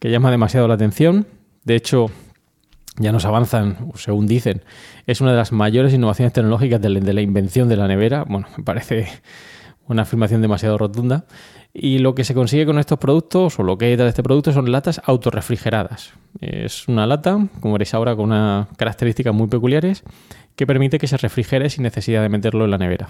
que 0.00 0.10
llama 0.10 0.32
demasiado 0.32 0.66
la 0.66 0.74
atención. 0.74 1.28
De 1.62 1.76
hecho, 1.76 2.06
ya 2.96 3.12
nos 3.12 3.24
avanzan, 3.24 3.92
según 3.94 4.26
dicen, 4.26 4.64
es 5.06 5.20
una 5.20 5.30
de 5.30 5.36
las 5.36 5.52
mayores 5.52 5.94
innovaciones 5.94 6.32
tecnológicas 6.32 6.80
de 6.80 6.88
la, 6.88 6.98
de 6.98 7.12
la 7.12 7.20
invención 7.20 7.68
de 7.68 7.76
la 7.76 7.86
nevera. 7.86 8.24
Bueno, 8.24 8.48
me 8.56 8.64
parece 8.64 9.06
una 9.88 10.02
afirmación 10.02 10.42
demasiado 10.42 10.78
rotunda. 10.78 11.24
Y 11.74 11.98
lo 11.98 12.14
que 12.14 12.24
se 12.24 12.34
consigue 12.34 12.66
con 12.66 12.78
estos 12.78 12.98
productos, 12.98 13.58
o 13.58 13.62
lo 13.62 13.78
que 13.78 13.86
hay 13.86 13.96
de 13.96 14.06
este 14.06 14.22
producto, 14.22 14.52
son 14.52 14.70
latas 14.70 15.00
autorrefrigeradas. 15.04 16.12
Es 16.40 16.86
una 16.88 17.06
lata, 17.06 17.48
como 17.60 17.74
veréis 17.74 17.94
ahora, 17.94 18.14
con 18.14 18.26
unas 18.26 18.68
características 18.76 19.34
muy 19.34 19.48
peculiares, 19.48 20.02
que 20.54 20.66
permite 20.66 20.98
que 20.98 21.06
se 21.06 21.16
refrigere 21.16 21.70
sin 21.70 21.84
necesidad 21.84 22.22
de 22.22 22.28
meterlo 22.28 22.64
en 22.64 22.70
la 22.70 22.78
nevera. 22.78 23.08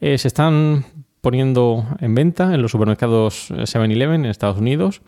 Eh, 0.00 0.18
se 0.18 0.28
están 0.28 0.84
poniendo 1.22 1.86
en 2.00 2.14
venta 2.14 2.54
en 2.54 2.62
los 2.62 2.70
supermercados 2.70 3.50
7-Eleven 3.50 4.24
en 4.24 4.26
Estados 4.26 4.58
Unidos 4.58 5.00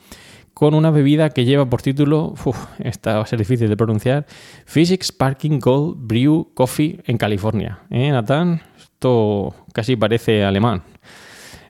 con 0.59 0.75
una 0.75 0.91
bebida 0.91 1.31
que 1.31 1.45
lleva 1.45 1.71
por 1.71 1.83
título, 1.83 2.35
uf, 2.45 2.67
esta 2.81 3.15
va 3.15 3.23
a 3.23 3.27
ser 3.27 3.38
difícil 3.38 3.69
de 3.69 3.77
pronunciar, 3.77 4.27
Physics 4.67 5.07
Sparking 5.07 5.61
Gold 5.61 5.99
Brew 6.00 6.50
Coffee 6.53 6.99
en 7.05 7.17
California. 7.17 7.79
¿Eh, 7.91 8.11
Natán? 8.11 8.61
Esto 8.77 9.55
casi 9.73 9.95
parece 9.95 10.43
alemán. 10.43 10.83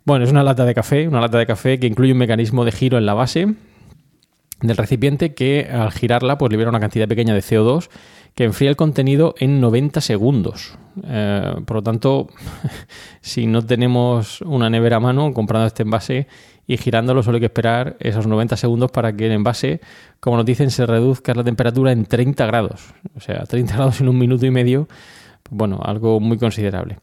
Bueno, 0.07 0.25
es 0.25 0.31
una 0.31 0.43
lata 0.43 0.65
de 0.65 0.75
café, 0.75 1.07
una 1.07 1.21
lata 1.21 1.37
de 1.37 1.45
café 1.45 1.79
que 1.79 1.87
incluye 1.87 2.13
un 2.13 2.19
mecanismo 2.19 2.65
de 2.65 2.73
giro 2.73 2.97
en 2.97 3.05
la 3.05 3.13
base 3.13 3.57
del 4.63 4.77
recipiente 4.79 5.35
que 5.35 5.69
al 5.71 5.93
girarla 5.93 6.39
pues 6.39 6.51
libera 6.51 6.71
una 6.71 6.81
cantidad 6.81 7.07
pequeña 7.07 7.35
de 7.35 7.41
CO2 7.41 7.91
que 8.35 8.45
enfría 8.45 8.71
el 8.71 8.77
contenido 8.77 9.35
en 9.39 9.61
90 9.61 10.01
segundos. 10.01 10.79
Eh, 11.05 11.57
por 11.67 11.77
lo 11.77 11.83
tanto, 11.83 12.29
si 13.21 13.47
no 13.47 13.67
tenemos 13.67 14.41
una 14.41 14.71
nevera 14.71 14.97
a 14.97 15.01
mano 15.01 15.35
comprando 15.35 15.67
este 15.67 15.83
envase 15.83 16.27
y 16.69 16.77
girándolo, 16.77 17.23
solo 17.23 17.37
hay 17.37 17.41
que 17.41 17.47
esperar 17.47 17.97
esos 17.99 18.27
90 18.27 18.59
segundos 18.59 18.91
para 18.91 19.17
que 19.17 19.25
el 19.25 19.33
envase, 19.33 19.81
como 20.21 20.37
nos 20.37 20.45
dicen, 20.45 20.71
se 20.71 20.85
reduzca 20.85 21.33
la 21.33 21.43
temperatura 21.43 21.93
en 21.93 22.05
30 22.05 22.45
grados. 22.45 22.95
O 23.17 23.21
sea, 23.21 23.45
30 23.45 23.75
grados 23.75 24.03
en 24.03 24.09
un 24.09 24.19
minuto 24.19 24.45
y 24.45 24.51
medio, 24.51 24.87
bueno, 25.51 25.81
algo 25.83 26.21
muy 26.21 26.37
considerable. 26.37 26.99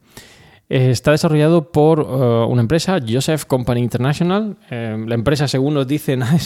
Eh, 0.68 0.90
está 0.90 1.10
desarrollado 1.10 1.72
por 1.72 1.98
uh, 2.00 2.46
una 2.46 2.60
empresa, 2.60 3.00
Joseph 3.06 3.44
Company 3.44 3.80
International. 3.80 4.56
Eh, 4.70 5.04
la 5.04 5.14
empresa, 5.16 5.48
según 5.48 5.74
nos 5.74 5.88
dicen, 5.88 6.22
ha 6.22 6.36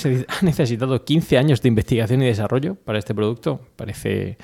necesitado 0.41 1.05
15 1.05 1.37
años 1.37 1.61
de 1.61 1.69
investigación 1.69 2.23
y 2.23 2.27
desarrollo 2.27 2.75
para 2.75 2.99
este 2.99 3.15
producto. 3.15 3.61
Parece 3.77 4.39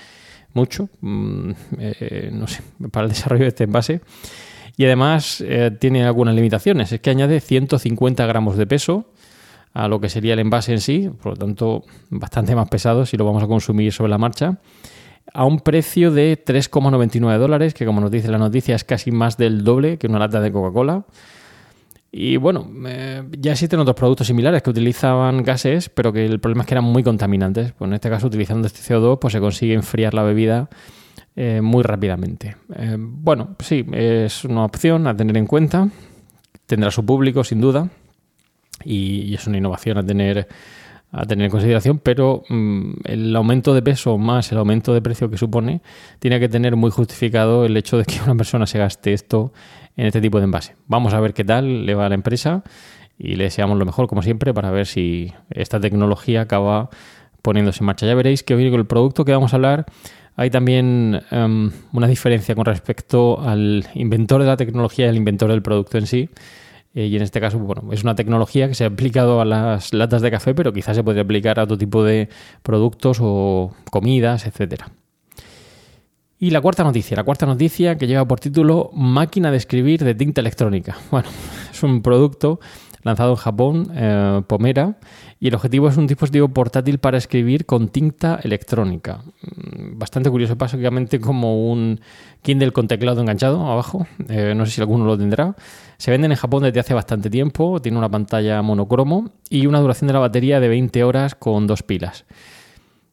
mucho, 0.52 0.90
mm, 1.00 1.50
eh, 1.78 2.30
no 2.30 2.46
sé, 2.46 2.60
para 2.90 3.04
el 3.04 3.12
desarrollo 3.12 3.44
de 3.44 3.48
este 3.48 3.64
envase. 3.64 4.02
Y 4.76 4.84
además 4.84 5.42
tiene 5.78 6.04
algunas 6.04 6.34
limitaciones. 6.34 6.92
Es 6.92 7.00
que 7.00 7.10
añade 7.10 7.40
150 7.40 8.26
gramos 8.26 8.58
de 8.58 8.66
peso 8.66 9.06
a 9.72 9.88
lo 9.88 10.00
que 10.00 10.08
sería 10.08 10.34
el 10.34 10.38
envase 10.40 10.72
en 10.72 10.80
sí, 10.80 11.10
por 11.22 11.32
lo 11.32 11.36
tanto, 11.36 11.84
bastante 12.10 12.54
más 12.54 12.68
pesado 12.68 13.06
si 13.06 13.16
lo 13.16 13.24
vamos 13.24 13.42
a 13.42 13.46
consumir 13.46 13.92
sobre 13.92 14.10
la 14.10 14.18
marcha 14.18 14.58
a 15.32 15.44
un 15.44 15.60
precio 15.60 16.10
de 16.10 16.42
3,99 16.42 17.38
dólares, 17.38 17.74
que 17.74 17.84
como 17.84 18.00
nos 18.00 18.10
dice 18.10 18.28
la 18.30 18.38
noticia 18.38 18.74
es 18.74 18.84
casi 18.84 19.10
más 19.10 19.36
del 19.36 19.64
doble 19.64 19.98
que 19.98 20.06
una 20.06 20.18
lata 20.18 20.40
de 20.40 20.52
Coca-Cola. 20.52 21.04
Y 22.12 22.38
bueno, 22.38 22.70
eh, 22.86 23.22
ya 23.38 23.52
existen 23.52 23.80
otros 23.80 23.96
productos 23.96 24.28
similares 24.28 24.62
que 24.62 24.70
utilizaban 24.70 25.42
gases, 25.42 25.90
pero 25.90 26.12
que 26.12 26.24
el 26.24 26.40
problema 26.40 26.62
es 26.62 26.68
que 26.68 26.74
eran 26.74 26.84
muy 26.84 27.02
contaminantes. 27.02 27.72
Pues 27.72 27.88
en 27.88 27.94
este 27.94 28.08
caso, 28.08 28.28
utilizando 28.28 28.66
este 28.66 28.80
CO2, 28.80 29.18
pues 29.18 29.32
se 29.32 29.40
consigue 29.40 29.74
enfriar 29.74 30.14
la 30.14 30.22
bebida 30.22 30.70
eh, 31.34 31.60
muy 31.62 31.82
rápidamente. 31.82 32.56
Eh, 32.74 32.96
bueno, 32.98 33.56
sí, 33.60 33.84
es 33.92 34.44
una 34.44 34.64
opción 34.64 35.06
a 35.06 35.16
tener 35.16 35.36
en 35.36 35.46
cuenta. 35.46 35.88
Tendrá 36.66 36.90
su 36.90 37.04
público, 37.04 37.44
sin 37.44 37.60
duda. 37.60 37.88
y 38.84 39.34
es 39.34 39.46
una 39.46 39.56
innovación 39.58 39.98
a 39.98 40.04
tener 40.04 40.48
a 41.12 41.24
tener 41.24 41.46
en 41.46 41.50
consideración, 41.50 41.98
pero 41.98 42.42
mm, 42.48 42.92
el 43.04 43.36
aumento 43.36 43.72
de 43.74 43.82
peso 43.82 44.18
más 44.18 44.50
el 44.52 44.58
aumento 44.58 44.92
de 44.92 45.00
precio 45.00 45.30
que 45.30 45.38
supone 45.38 45.80
tiene 46.18 46.40
que 46.40 46.48
tener 46.48 46.76
muy 46.76 46.90
justificado 46.90 47.64
el 47.64 47.76
hecho 47.76 47.96
de 47.96 48.04
que 48.04 48.20
una 48.24 48.34
persona 48.34 48.66
se 48.66 48.78
gaste 48.78 49.12
esto 49.12 49.52
en 49.96 50.06
este 50.06 50.20
tipo 50.20 50.38
de 50.38 50.44
envase. 50.44 50.76
Vamos 50.86 51.14
a 51.14 51.20
ver 51.20 51.32
qué 51.32 51.44
tal 51.44 51.86
le 51.86 51.94
va 51.94 52.06
a 52.06 52.08
la 52.08 52.16
empresa 52.16 52.62
y 53.18 53.36
le 53.36 53.44
deseamos 53.44 53.78
lo 53.78 53.86
mejor, 53.86 54.08
como 54.08 54.22
siempre, 54.22 54.52
para 54.52 54.70
ver 54.70 54.86
si 54.86 55.32
esta 55.48 55.80
tecnología 55.80 56.42
acaba 56.42 56.90
poniéndose 57.40 57.82
en 57.82 57.86
marcha. 57.86 58.06
Ya 58.06 58.14
veréis 58.14 58.42
que 58.42 58.54
hoy 58.54 58.66
el 58.66 58.86
producto 58.86 59.24
que 59.24 59.32
vamos 59.32 59.54
a 59.54 59.56
hablar 59.56 59.86
hay 60.36 60.50
también 60.50 61.22
em, 61.30 61.70
una 61.92 62.06
diferencia 62.06 62.54
con 62.54 62.66
respecto 62.66 63.40
al 63.40 63.86
inventor 63.94 64.42
de 64.42 64.46
la 64.46 64.56
tecnología 64.56 65.06
y 65.06 65.08
al 65.08 65.16
inventor 65.16 65.50
del 65.50 65.62
producto 65.62 65.96
en 65.96 66.06
sí. 66.06 66.28
Eh, 66.94 67.06
y 67.06 67.16
en 67.16 67.22
este 67.22 67.40
caso, 67.40 67.58
bueno, 67.58 67.92
es 67.92 68.02
una 68.04 68.14
tecnología 68.14 68.68
que 68.68 68.74
se 68.74 68.84
ha 68.84 68.88
aplicado 68.88 69.40
a 69.40 69.44
las 69.44 69.92
latas 69.94 70.22
de 70.22 70.30
café, 70.30 70.54
pero 70.54 70.72
quizás 70.72 70.96
se 70.96 71.02
podría 71.02 71.22
aplicar 71.22 71.58
a 71.58 71.64
otro 71.64 71.78
tipo 71.78 72.04
de 72.04 72.28
productos 72.62 73.18
o 73.20 73.74
comidas, 73.90 74.46
etcétera. 74.46 74.90
Y 76.38 76.50
la 76.50 76.60
cuarta 76.60 76.84
noticia, 76.84 77.16
la 77.16 77.24
cuarta 77.24 77.46
noticia 77.46 77.96
que 77.96 78.06
lleva 78.06 78.26
por 78.28 78.40
título 78.40 78.90
Máquina 78.92 79.50
de 79.50 79.56
escribir 79.56 80.04
de 80.04 80.14
tinta 80.14 80.42
electrónica. 80.42 80.98
Bueno, 81.10 81.28
es 81.72 81.82
un 81.82 82.02
producto 82.02 82.60
lanzado 83.06 83.30
en 83.30 83.36
Japón, 83.36 83.90
eh, 83.94 84.42
Pomera, 84.46 84.98
y 85.40 85.48
el 85.48 85.54
objetivo 85.54 85.88
es 85.88 85.96
un 85.96 86.06
dispositivo 86.06 86.48
portátil 86.48 86.98
para 86.98 87.16
escribir 87.16 87.64
con 87.64 87.88
tinta 87.88 88.38
electrónica. 88.42 89.22
Mm, 89.42 89.98
bastante 89.98 90.28
curioso, 90.28 90.56
básicamente 90.56 91.20
como 91.20 91.70
un 91.70 92.00
Kindle 92.42 92.72
con 92.72 92.88
teclado 92.88 93.20
enganchado 93.20 93.66
abajo, 93.66 94.06
eh, 94.28 94.54
no 94.54 94.66
sé 94.66 94.72
si 94.72 94.80
alguno 94.80 95.06
lo 95.06 95.16
tendrá. 95.16 95.54
Se 95.96 96.10
venden 96.10 96.32
en 96.32 96.36
Japón 96.36 96.64
desde 96.64 96.80
hace 96.80 96.92
bastante 96.92 97.30
tiempo, 97.30 97.80
tiene 97.80 97.96
una 97.96 98.10
pantalla 98.10 98.60
monocromo 98.60 99.30
y 99.48 99.66
una 99.66 99.80
duración 99.80 100.08
de 100.08 100.12
la 100.12 100.20
batería 100.20 100.60
de 100.60 100.68
20 100.68 101.04
horas 101.04 101.34
con 101.34 101.66
dos 101.66 101.82
pilas. 101.82 102.26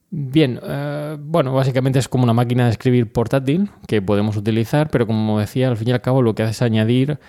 Bien, 0.10 0.60
eh, 0.62 1.18
bueno, 1.20 1.54
básicamente 1.54 1.98
es 1.98 2.08
como 2.08 2.24
una 2.24 2.34
máquina 2.34 2.66
de 2.66 2.72
escribir 2.72 3.12
portátil 3.12 3.72
que 3.88 4.02
podemos 4.02 4.38
utilizar, 4.38 4.90
pero 4.92 5.08
como 5.08 5.40
decía, 5.40 5.70
al 5.70 5.78
fin 5.78 5.88
y 5.90 5.92
al 5.92 6.02
cabo 6.02 6.22
lo 6.22 6.36
que 6.36 6.44
hace 6.44 6.52
es 6.52 6.62
añadir 6.62 7.20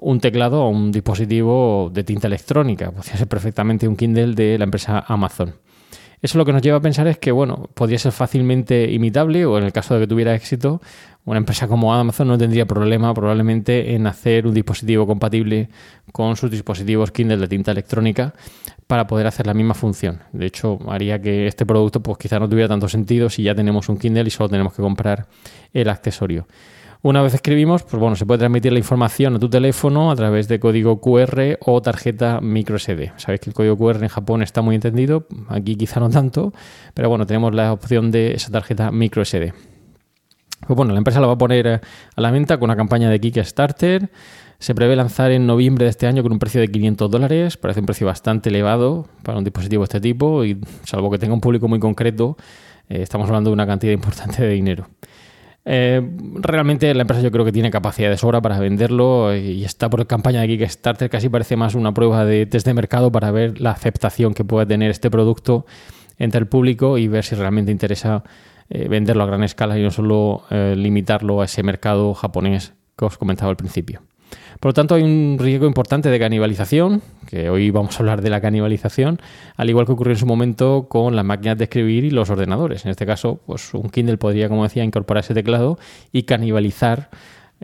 un 0.00 0.20
teclado 0.20 0.62
a 0.62 0.68
un 0.68 0.92
dispositivo 0.92 1.90
de 1.92 2.04
tinta 2.04 2.26
electrónica. 2.26 2.90
Podría 2.90 3.16
ser 3.16 3.28
perfectamente 3.28 3.88
un 3.88 3.96
Kindle 3.96 4.34
de 4.34 4.58
la 4.58 4.64
empresa 4.64 5.04
Amazon. 5.06 5.54
Eso 6.20 6.36
lo 6.36 6.44
que 6.44 6.52
nos 6.52 6.62
lleva 6.62 6.78
a 6.78 6.80
pensar 6.80 7.06
es 7.06 7.18
que, 7.18 7.30
bueno, 7.30 7.68
podría 7.74 7.98
ser 7.98 8.10
fácilmente 8.10 8.90
imitable 8.90 9.46
o 9.46 9.56
en 9.56 9.64
el 9.64 9.72
caso 9.72 9.94
de 9.94 10.00
que 10.00 10.06
tuviera 10.08 10.34
éxito, 10.34 10.80
una 11.24 11.38
empresa 11.38 11.68
como 11.68 11.94
Amazon 11.94 12.26
no 12.26 12.38
tendría 12.38 12.66
problema 12.66 13.12
probablemente 13.14 13.94
en 13.94 14.06
hacer 14.06 14.46
un 14.46 14.54
dispositivo 14.54 15.06
compatible 15.06 15.68
con 16.10 16.36
sus 16.36 16.50
dispositivos 16.50 17.12
Kindle 17.12 17.36
de 17.36 17.48
tinta 17.48 17.70
electrónica 17.70 18.34
para 18.86 19.06
poder 19.06 19.26
hacer 19.26 19.46
la 19.46 19.54
misma 19.54 19.74
función. 19.74 20.22
De 20.32 20.46
hecho, 20.46 20.78
haría 20.88 21.20
que 21.20 21.46
este 21.46 21.66
producto 21.66 22.02
pues 22.02 22.18
quizá 22.18 22.40
no 22.40 22.48
tuviera 22.48 22.68
tanto 22.68 22.88
sentido 22.88 23.28
si 23.30 23.42
ya 23.42 23.54
tenemos 23.54 23.88
un 23.88 23.98
Kindle 23.98 24.26
y 24.26 24.30
solo 24.30 24.48
tenemos 24.48 24.72
que 24.72 24.82
comprar 24.82 25.26
el 25.72 25.88
accesorio. 25.88 26.48
Una 27.00 27.22
vez 27.22 27.32
escribimos, 27.32 27.84
pues 27.84 28.00
bueno, 28.00 28.16
se 28.16 28.26
puede 28.26 28.38
transmitir 28.38 28.72
la 28.72 28.78
información 28.78 29.36
a 29.36 29.38
tu 29.38 29.48
teléfono 29.48 30.10
a 30.10 30.16
través 30.16 30.48
de 30.48 30.58
código 30.58 31.00
QR 31.00 31.56
o 31.64 31.80
tarjeta 31.80 32.40
microSD. 32.40 33.12
Sabéis 33.16 33.40
que 33.40 33.50
el 33.50 33.54
código 33.54 33.76
QR 33.76 34.02
en 34.02 34.08
Japón 34.08 34.42
está 34.42 34.62
muy 34.62 34.74
entendido, 34.74 35.28
aquí 35.48 35.76
quizá 35.76 36.00
no 36.00 36.10
tanto, 36.10 36.52
pero 36.94 37.08
bueno, 37.08 37.24
tenemos 37.24 37.54
la 37.54 37.72
opción 37.72 38.10
de 38.10 38.32
esa 38.32 38.50
tarjeta 38.50 38.90
microSD. 38.90 39.52
Pues 40.66 40.76
bueno, 40.76 40.92
la 40.92 40.98
empresa 40.98 41.20
lo 41.20 41.28
va 41.28 41.34
a 41.34 41.38
poner 41.38 41.68
a 41.68 42.20
la 42.20 42.32
venta 42.32 42.58
con 42.58 42.64
una 42.64 42.76
campaña 42.76 43.08
de 43.08 43.20
Kickstarter. 43.20 44.10
Se 44.58 44.74
prevé 44.74 44.96
lanzar 44.96 45.30
en 45.30 45.46
noviembre 45.46 45.84
de 45.84 45.90
este 45.90 46.08
año 46.08 46.24
con 46.24 46.32
un 46.32 46.40
precio 46.40 46.60
de 46.60 46.66
500 46.66 47.08
dólares. 47.08 47.56
Parece 47.56 47.78
un 47.78 47.86
precio 47.86 48.08
bastante 48.08 48.48
elevado 48.48 49.06
para 49.22 49.38
un 49.38 49.44
dispositivo 49.44 49.82
de 49.82 49.84
este 49.84 50.00
tipo 50.00 50.44
y 50.44 50.60
salvo 50.82 51.12
que 51.12 51.18
tenga 51.18 51.32
un 51.32 51.40
público 51.40 51.68
muy 51.68 51.78
concreto, 51.78 52.36
eh, 52.88 53.02
estamos 53.02 53.28
hablando 53.28 53.50
de 53.50 53.54
una 53.54 53.68
cantidad 53.68 53.92
importante 53.92 54.42
de 54.42 54.48
dinero. 54.48 54.88
Eh, 55.70 56.00
realmente 56.36 56.94
la 56.94 57.02
empresa 57.02 57.22
yo 57.22 57.30
creo 57.30 57.44
que 57.44 57.52
tiene 57.52 57.70
capacidad 57.70 58.08
de 58.08 58.16
sobra 58.16 58.40
para 58.40 58.58
venderlo 58.58 59.36
y 59.36 59.64
está 59.64 59.90
por 59.90 60.06
campaña 60.06 60.40
de 60.40 60.48
Kickstarter, 60.48 61.10
casi 61.10 61.28
parece 61.28 61.56
más 61.56 61.74
una 61.74 61.92
prueba 61.92 62.24
de 62.24 62.46
test 62.46 62.64
de 62.64 62.72
mercado 62.72 63.12
para 63.12 63.30
ver 63.32 63.60
la 63.60 63.72
aceptación 63.72 64.32
que 64.32 64.44
puede 64.44 64.64
tener 64.64 64.90
este 64.90 65.10
producto 65.10 65.66
entre 66.16 66.40
el 66.40 66.46
público 66.46 66.96
y 66.96 67.06
ver 67.06 67.22
si 67.22 67.34
realmente 67.34 67.70
interesa 67.70 68.24
eh, 68.70 68.88
venderlo 68.88 69.24
a 69.24 69.26
gran 69.26 69.42
escala 69.42 69.78
y 69.78 69.82
no 69.82 69.90
solo 69.90 70.44
eh, 70.48 70.74
limitarlo 70.74 71.42
a 71.42 71.44
ese 71.44 71.62
mercado 71.62 72.14
japonés 72.14 72.72
que 72.96 73.04
os 73.04 73.18
comentaba 73.18 73.50
al 73.50 73.58
principio. 73.58 74.00
Por 74.60 74.70
lo 74.70 74.74
tanto, 74.74 74.94
hay 74.94 75.02
un 75.02 75.36
riesgo 75.38 75.66
importante 75.66 76.08
de 76.08 76.18
canibalización, 76.18 77.02
que 77.26 77.48
hoy 77.48 77.70
vamos 77.70 77.94
a 77.96 77.98
hablar 78.00 78.22
de 78.22 78.30
la 78.30 78.40
canibalización, 78.40 79.20
al 79.56 79.70
igual 79.70 79.86
que 79.86 79.92
ocurrió 79.92 80.14
en 80.14 80.18
su 80.18 80.26
momento 80.26 80.86
con 80.88 81.14
las 81.14 81.24
máquinas 81.24 81.58
de 81.58 81.64
escribir 81.64 82.04
y 82.04 82.10
los 82.10 82.30
ordenadores. 82.30 82.84
En 82.84 82.90
este 82.90 83.06
caso, 83.06 83.40
pues 83.46 83.72
un 83.74 83.90
Kindle 83.90 84.16
podría, 84.16 84.48
como 84.48 84.64
decía, 84.64 84.82
incorporar 84.82 85.22
ese 85.22 85.34
teclado 85.34 85.78
y 86.12 86.24
canibalizar 86.24 87.10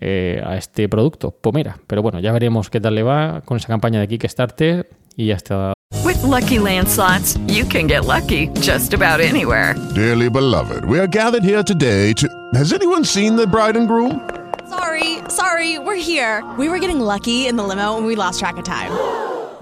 eh, 0.00 0.42
a 0.44 0.56
este 0.56 0.88
producto, 0.88 1.30
Pomera. 1.30 1.78
Pero 1.86 2.02
bueno, 2.02 2.20
ya 2.20 2.32
veremos 2.32 2.70
qué 2.70 2.80
tal 2.80 2.94
le 2.94 3.02
va 3.02 3.42
con 3.44 3.56
esa 3.56 3.68
campaña 3.68 4.00
de 4.00 4.08
Kickstarter 4.08 4.88
y 5.16 5.26
ya 5.26 5.34
está. 5.36 5.72
With 6.04 6.22
lucky 6.22 6.58
landslots, 6.58 7.38
you 7.46 7.64
can 7.64 7.86
get 7.86 8.04
lucky 8.04 8.50
just 8.60 8.92
about 8.92 9.20
anywhere. 9.20 9.74
Dearly 9.94 10.28
beloved, 10.28 10.84
we 10.84 10.98
are 10.98 11.06
gathered 11.06 11.44
here 11.44 11.62
today 11.62 12.12
to. 12.14 12.28
Has 12.54 12.72
anyone 12.72 13.04
seen 13.04 13.36
the 13.36 13.46
bride 13.46 13.76
and 13.76 13.88
groom? 13.88 14.20
Sorry, 14.68 15.18
sorry, 15.28 15.78
we're 15.78 15.96
here. 16.00 16.42
We 16.58 16.68
were 16.68 16.78
getting 16.78 17.00
lucky 17.00 17.46
in 17.46 17.56
the 17.56 17.62
limo 17.62 17.96
and 17.96 18.06
we 18.06 18.16
lost 18.16 18.40
track 18.40 18.56
of 18.56 18.64
time. 18.64 18.90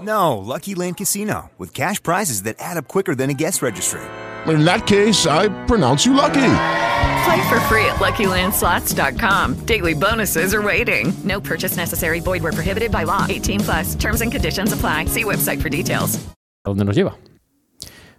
No, 0.01 0.37
Lucky 0.37 0.75
Land 0.75 0.97
Casino, 0.97 1.49
with 1.57 1.73
cash 1.73 2.01
prizes 2.01 2.43
that 2.43 2.55
add 2.59 2.77
up 2.77 2.87
quicker 2.87 3.15
than 3.15 3.29
a 3.29 3.33
guest 3.33 3.61
registry. 3.61 4.01
In 4.47 4.65
that 4.65 4.85
case, 4.85 5.25
I 5.25 5.47
pronounce 5.65 6.05
you 6.05 6.13
lucky. 6.13 6.55
Play 7.23 7.41
for 7.47 7.59
free 7.69 7.85
at 7.85 7.99
LuckyLandSlots.com. 7.99 9.65
Daily 9.65 9.93
bonuses 9.93 10.53
are 10.53 10.61
waiting. 10.61 11.13
No 11.23 11.39
purchase 11.39 11.77
necessary. 11.77 12.19
Void 12.19 12.43
where 12.43 12.51
prohibited 12.51 12.91
by 12.91 13.03
law. 13.05 13.25
18 13.29 13.61
plus. 13.61 13.95
Terms 13.95 14.21
and 14.21 14.31
conditions 14.31 14.73
apply. 14.73 15.05
See 15.05 15.23
website 15.23 15.61
for 15.61 15.69
details. 15.69 16.19
¿A 16.65 16.69
dónde 16.69 16.85
nos 16.85 16.95
lleva? 16.95 17.15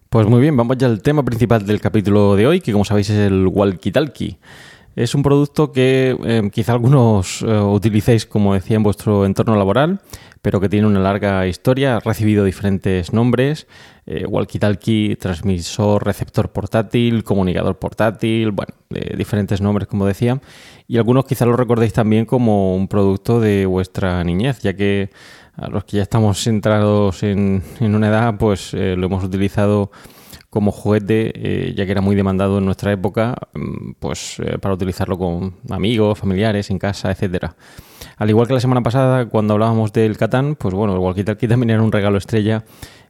Pues 0.08 0.26
muy 0.26 0.40
bien, 0.40 0.56
vamos 0.56 0.78
ya 0.78 0.86
al 0.86 1.02
tema 1.02 1.22
principal 1.24 1.66
del 1.66 1.80
capítulo 1.80 2.36
de 2.36 2.46
hoy, 2.46 2.60
que 2.60 2.72
como 2.72 2.84
sabéis 2.84 3.10
es 3.10 3.18
el 3.18 3.48
walkie-talkie. 3.48 4.38
Es 4.96 5.14
un 5.14 5.22
producto 5.22 5.72
que 5.72 6.16
eh, 6.24 6.50
quizá 6.52 6.72
algunos 6.72 7.42
eh, 7.42 7.58
utilicéis, 7.58 8.26
como 8.26 8.54
decía, 8.54 8.76
en 8.76 8.82
vuestro 8.82 9.26
entorno 9.26 9.56
laboral, 9.56 10.00
pero 10.40 10.60
que 10.60 10.68
tiene 10.68 10.86
una 10.86 11.00
larga 11.00 11.46
historia. 11.46 11.96
Ha 11.96 12.00
recibido 12.00 12.44
diferentes 12.44 13.12
nombres: 13.12 13.66
eh, 14.06 14.24
walkie-talkie, 14.26 15.18
transmisor, 15.18 16.04
receptor 16.04 16.50
portátil, 16.50 17.24
comunicador 17.24 17.78
portátil, 17.78 18.52
bueno, 18.52 18.74
diferentes 19.16 19.60
nombres, 19.60 19.88
como 19.88 20.06
decía. 20.06 20.40
Y 20.86 20.98
algunos 20.98 21.24
quizá 21.24 21.46
lo 21.46 21.56
recordéis 21.56 21.92
también 21.92 22.26
como 22.26 22.76
un 22.76 22.86
producto 22.88 23.40
de 23.40 23.66
vuestra 23.66 24.22
niñez, 24.22 24.60
ya 24.60 24.74
que 24.74 25.10
a 25.56 25.68
los 25.68 25.84
que 25.84 25.98
ya 25.98 26.02
estamos 26.02 26.42
centrados 26.42 27.22
en, 27.22 27.62
en 27.80 27.94
una 27.94 28.08
edad, 28.08 28.36
pues 28.38 28.74
eh, 28.74 28.96
lo 28.96 29.06
hemos 29.06 29.24
utilizado 29.24 29.90
como 30.54 30.70
juguete, 30.70 31.32
eh, 31.34 31.74
ya 31.74 31.84
que 31.84 31.90
era 31.90 32.00
muy 32.00 32.14
demandado 32.14 32.58
en 32.58 32.64
nuestra 32.64 32.92
época, 32.92 33.34
mm, 33.54 33.94
pues 33.98 34.38
eh, 34.38 34.56
para 34.58 34.72
utilizarlo 34.72 35.18
con 35.18 35.56
amigos, 35.68 36.16
familiares, 36.16 36.70
en 36.70 36.78
casa, 36.78 37.10
etcétera. 37.10 37.56
Al 38.18 38.30
igual 38.30 38.46
que 38.46 38.54
la 38.54 38.60
semana 38.60 38.80
pasada, 38.80 39.28
cuando 39.28 39.54
hablábamos 39.54 39.92
del 39.92 40.16
Catán, 40.16 40.54
pues 40.54 40.72
bueno, 40.72 40.94
el 40.94 41.00
walkie-talkie 41.00 41.48
también 41.48 41.70
era 41.70 41.82
un 41.82 41.90
regalo 41.90 42.18
estrella 42.18 42.64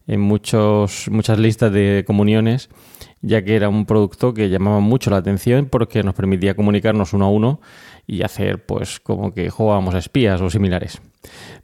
en 0.06 0.20
muchos, 0.20 1.10
muchas 1.10 1.38
listas 1.38 1.70
de 1.70 2.04
comuniones, 2.06 2.70
ya 3.24 3.42
que 3.42 3.56
era 3.56 3.68
un 3.68 3.86
producto 3.86 4.34
que 4.34 4.50
llamaba 4.50 4.80
mucho 4.80 5.10
la 5.10 5.16
atención 5.16 5.66
porque 5.70 6.02
nos 6.02 6.14
permitía 6.14 6.54
comunicarnos 6.54 7.12
uno 7.12 7.24
a 7.26 7.30
uno 7.30 7.60
y 8.06 8.22
hacer 8.22 8.64
pues 8.64 9.00
como 9.00 9.32
que 9.32 9.48
jugábamos 9.48 9.94
a 9.94 9.98
espías 9.98 10.40
o 10.40 10.50
similares. 10.50 11.00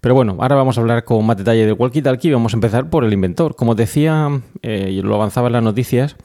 Pero 0.01 0.15
bueno, 0.15 0.37
ahora 0.41 0.57
vamos 0.57 0.79
a 0.79 0.81
hablar 0.81 1.05
con 1.05 1.25
más 1.27 1.37
detalle 1.37 1.67
del 1.67 1.77
walkie-talkie. 1.77 2.33
Vamos 2.33 2.55
a 2.55 2.57
empezar 2.57 2.89
por 2.89 3.05
el 3.05 3.13
inventor. 3.13 3.57
Como 3.57 3.75
decía, 3.75 4.41
eh, 4.63 4.89
y 4.91 5.03
lo 5.03 5.15
avanzaba 5.15 5.49
en 5.49 5.53
las 5.53 5.63
noticias, 5.63 6.17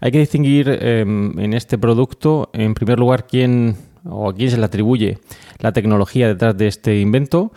hay 0.00 0.12
que 0.12 0.18
distinguir 0.18 0.68
eh, 0.68 1.00
en 1.00 1.54
este 1.54 1.78
producto, 1.78 2.50
en 2.52 2.74
primer 2.74 2.98
lugar, 2.98 3.26
quién 3.26 3.76
o 4.04 4.28
a 4.28 4.34
quién 4.34 4.50
se 4.50 4.58
le 4.58 4.64
atribuye 4.64 5.18
la 5.58 5.72
tecnología 5.72 6.28
detrás 6.28 6.56
de 6.56 6.66
este 6.66 7.00
invento, 7.00 7.52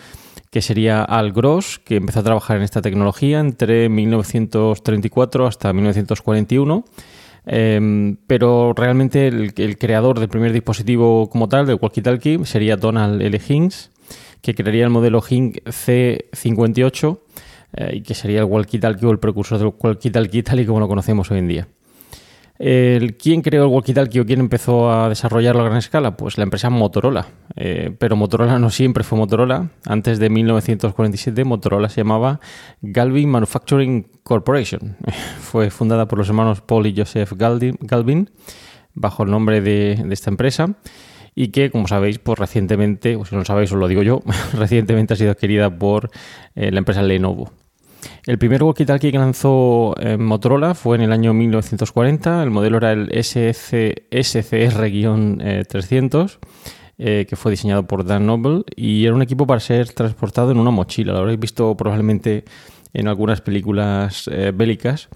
que 0.52 0.62
sería 0.62 1.04
Al 1.04 1.34
Gross, 1.34 1.80
que 1.80 1.98
empezó 1.98 2.22
a 2.22 2.24
trabajar 2.24 2.58
en 2.58 2.64
esta 2.64 2.82
tecnología 2.82 3.40
entre 3.40 3.90
1934 3.90 5.48
hasta 5.48 5.74
1941. 5.74 6.86
Eh, 7.48 8.16
pero 8.28 8.74
realmente 8.74 9.28
el, 9.28 9.54
el 9.56 9.78
creador 9.78 10.20
del 10.20 10.30
primer 10.30 10.52
dispositivo 10.52 11.30
como 11.30 11.48
tal, 11.48 11.66
del 11.66 11.80
walkie-talkie, 11.80 12.44
sería 12.46 12.78
Donald 12.78 13.22
L. 13.22 13.40
Hinks, 13.48 13.92
que 14.42 14.54
crearía 14.54 14.84
el 14.84 14.92
modelo 14.92 15.24
Hink 15.28 15.58
C58 15.66 17.20
eh, 17.74 17.96
y 17.96 18.02
que 18.02 18.14
sería 18.14 18.40
el 18.40 18.46
walkie-talkie 18.46 19.06
o 19.06 19.12
el 19.12 19.20
precursor 19.20 19.58
del 19.58 19.68
walkie-talkie 19.70 20.44
tal 20.44 20.60
y 20.60 20.66
como 20.66 20.80
lo 20.80 20.88
conocemos 20.88 21.32
hoy 21.32 21.40
en 21.40 21.48
día. 21.48 21.68
El, 22.58 23.18
¿Quién 23.18 23.42
creó 23.42 23.66
el 23.66 23.70
walkie-talkie 23.70 24.22
o 24.22 24.26
quién 24.26 24.40
empezó 24.40 24.90
a 24.92 25.10
desarrollarlo 25.10 25.62
a 25.62 25.66
gran 25.66 25.78
escala? 25.78 26.16
Pues 26.16 26.38
la 26.38 26.44
empresa 26.44 26.70
Motorola. 26.70 27.28
Eh, 27.56 27.94
pero 28.00 28.16
Motorola 28.16 28.60
no 28.60 28.70
siempre 28.70 29.04
fue 29.04 29.18
Motorola. 29.18 29.70
Antes 29.86 30.20
de 30.20 30.30
1947 30.30 31.44
Motorola 31.44 31.90
se 31.90 32.02
llamaba 32.02 32.40
Galvin 32.82 33.30
Manufacturing 33.30 34.08
Corporation. 34.24 34.96
fue 35.40 35.70
fundada 35.70 36.08
por 36.08 36.20
los 36.20 36.30
hermanos 36.30 36.62
Paul 36.62 36.88
y 36.88 36.96
Joseph 36.96 37.34
Galvin, 37.34 38.30
bajo 38.94 39.24
el 39.24 39.32
nombre 39.32 39.62
de, 39.62 40.02
de 40.06 40.14
esta 40.14 40.30
empresa 40.30 40.76
y 41.36 41.50
que, 41.50 41.70
como 41.70 41.88
sabéis, 41.88 42.18
pues 42.18 42.40
recientemente, 42.40 43.18
o 43.18 43.26
si 43.26 43.36
no 43.36 43.40
lo 43.40 43.46
sabéis, 43.46 43.72
os 43.74 43.78
lo 43.78 43.90
digo 43.90 44.02
yo, 44.02 44.22
recientemente 44.54 45.14
ha 45.14 45.18
sido 45.18 45.32
adquirida 45.32 45.78
por 45.78 46.10
eh, 46.56 46.72
la 46.72 46.80
empresa 46.80 47.04
Lenovo. 47.04 47.52
El 48.26 48.38
primer 48.38 48.64
walkie-talkie 48.64 49.12
que 49.12 49.18
lanzó 49.18 49.96
eh, 50.00 50.16
Motorola 50.18 50.74
fue 50.74 50.96
en 50.98 51.04
el 51.04 51.12
año 51.12 51.34
1940. 51.34 52.44
El 52.44 52.52
modelo 52.52 52.78
era 52.78 52.92
el 52.92 53.10
SC, 53.12 54.08
SCR-300, 54.12 56.38
eh, 56.98 57.26
que 57.28 57.36
fue 57.36 57.52
diseñado 57.52 57.86
por 57.88 58.06
Dan 58.06 58.26
Noble 58.26 58.64
y 58.76 59.06
era 59.06 59.14
un 59.14 59.22
equipo 59.22 59.46
para 59.46 59.60
ser 59.60 59.94
transportado 59.94 60.52
en 60.52 60.58
una 60.58 60.72
mochila. 60.72 61.14
Lo 61.14 61.20
habréis 61.20 61.40
visto 61.40 61.78
probablemente 61.78 62.46
en 62.96 63.10
algunas 63.10 63.42
películas 63.42 64.30
eh, 64.32 64.52
bélicas, 64.56 65.10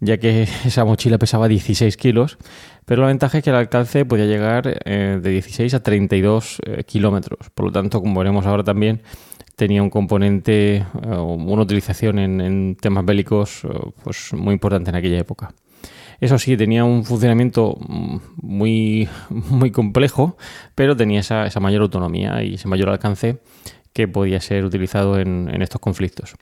ya 0.00 0.18
que 0.18 0.42
esa 0.64 0.84
mochila 0.84 1.18
pesaba 1.18 1.48
16 1.48 1.96
kilos, 1.96 2.36
pero 2.84 3.02
la 3.02 3.08
ventaja 3.08 3.38
es 3.38 3.44
que 3.44 3.50
el 3.50 3.56
alcance 3.56 4.04
podía 4.04 4.26
llegar 4.26 4.80
eh, 4.84 5.18
de 5.20 5.30
16 5.30 5.74
a 5.74 5.82
32 5.82 6.58
eh, 6.64 6.84
kilómetros. 6.84 7.50
Por 7.54 7.66
lo 7.66 7.72
tanto, 7.72 8.00
como 8.00 8.20
veremos 8.20 8.44
ahora 8.44 8.64
también, 8.64 9.02
tenía 9.56 9.82
un 9.82 9.90
componente, 9.90 10.76
eh, 10.76 10.84
una 11.06 11.62
utilización 11.62 12.18
en, 12.18 12.40
en 12.40 12.76
temas 12.76 13.04
bélicos 13.04 13.62
pues 14.02 14.32
muy 14.32 14.54
importante 14.54 14.90
en 14.90 14.96
aquella 14.96 15.18
época. 15.18 15.54
Eso 16.22 16.38
sí, 16.38 16.56
tenía 16.56 16.84
un 16.84 17.04
funcionamiento 17.04 17.76
mm, 17.80 18.16
muy, 18.42 19.08
muy 19.28 19.72
complejo, 19.72 20.36
pero 20.76 20.96
tenía 20.96 21.18
esa, 21.18 21.46
esa 21.46 21.58
mayor 21.58 21.82
autonomía 21.82 22.44
y 22.44 22.54
ese 22.54 22.68
mayor 22.68 22.90
alcance 22.90 23.38
que 23.92 24.06
podía 24.06 24.40
ser 24.40 24.64
utilizado 24.64 25.18
en, 25.18 25.50
en 25.52 25.62
estos 25.62 25.80
conflictos. 25.80 26.36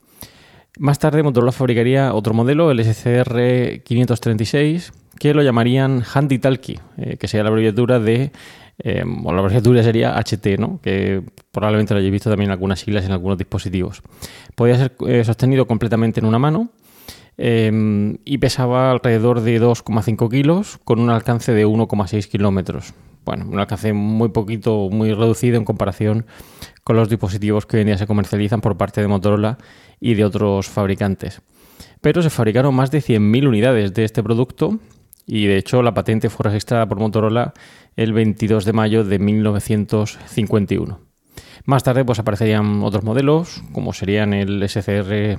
Más 0.78 0.98
tarde 0.98 1.22
Motorola 1.22 1.50
fabricaría 1.50 2.12
otro 2.12 2.34
modelo, 2.34 2.70
el 2.70 2.84
SCR 2.84 3.82
536, 3.82 4.92
que 5.18 5.32
lo 5.32 5.42
llamarían 5.42 6.02
Handy 6.02 6.38
Talkie, 6.38 6.78
eh, 6.98 7.16
que 7.16 7.26
sería 7.26 7.44
la 7.44 7.48
abreviatura 7.48 7.98
de, 7.98 8.32
eh, 8.82 9.04
o 9.24 9.32
la 9.32 9.40
abreviatura 9.40 9.82
sería 9.82 10.16
HT, 10.18 10.58
¿no? 10.58 10.80
que 10.82 11.22
probablemente 11.52 11.92
lo 11.92 11.98
hayáis 12.00 12.12
visto 12.12 12.30
también 12.30 12.48
en 12.48 12.52
algunas 12.52 12.80
siglas 12.80 13.04
en 13.04 13.12
algunos 13.12 13.36
dispositivos. 13.36 14.02
Podía 14.54 14.76
ser 14.76 14.92
eh, 15.06 15.22
sostenido 15.24 15.66
completamente 15.66 16.20
en 16.20 16.26
una 16.26 16.38
mano 16.38 16.70
eh, 17.36 18.16
y 18.24 18.38
pesaba 18.38 18.90
alrededor 18.90 19.42
de 19.42 19.60
2,5 19.60 20.30
kilos 20.30 20.78
con 20.84 20.98
un 20.98 21.10
alcance 21.10 21.52
de 21.52 21.66
1,6 21.66 22.26
kilómetros. 22.28 22.94
Bueno, 23.26 23.46
un 23.50 23.58
alcance 23.58 23.92
muy 23.92 24.30
poquito, 24.30 24.88
muy 24.90 25.12
reducido 25.12 25.58
en 25.58 25.64
comparación 25.64 26.24
con 26.82 26.96
los 26.96 27.10
dispositivos 27.10 27.66
que 27.66 27.76
hoy 27.76 27.82
en 27.82 27.88
día 27.88 27.98
se 27.98 28.06
comercializan 28.06 28.62
por 28.62 28.78
parte 28.78 29.02
de 29.02 29.08
Motorola 29.08 29.58
y 30.00 30.14
de 30.14 30.24
otros 30.24 30.68
fabricantes. 30.68 31.42
Pero 32.00 32.22
se 32.22 32.30
fabricaron 32.30 32.74
más 32.74 32.90
de 32.90 33.00
100.000 33.00 33.46
unidades 33.46 33.92
de 33.92 34.04
este 34.04 34.22
producto 34.22 34.78
y 35.26 35.46
de 35.46 35.58
hecho 35.58 35.82
la 35.82 35.94
patente 35.94 36.30
fue 36.30 36.44
registrada 36.44 36.88
por 36.88 36.98
Motorola 36.98 37.52
el 37.96 38.12
22 38.12 38.64
de 38.64 38.72
mayo 38.72 39.04
de 39.04 39.18
1951. 39.18 41.10
Más 41.64 41.84
tarde 41.84 42.04
pues 42.04 42.18
aparecerían 42.18 42.82
otros 42.82 43.04
modelos 43.04 43.62
como 43.72 43.92
serían 43.92 44.32
el 44.32 44.66
SCR, 44.68 45.38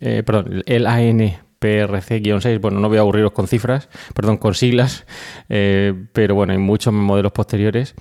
eh, 0.00 0.22
perdón, 0.24 0.62
el 0.66 0.86
ANPRC-6, 0.86 2.60
bueno, 2.60 2.80
no 2.80 2.88
voy 2.88 2.98
a 2.98 3.00
aburriros 3.00 3.32
con 3.32 3.48
cifras, 3.48 3.88
perdón, 4.14 4.36
con 4.36 4.54
siglas, 4.54 5.06
eh, 5.48 5.94
pero 6.12 6.34
bueno, 6.34 6.52
hay 6.52 6.58
muchos 6.58 6.92
modelos 6.92 7.32
posteriores. 7.32 7.94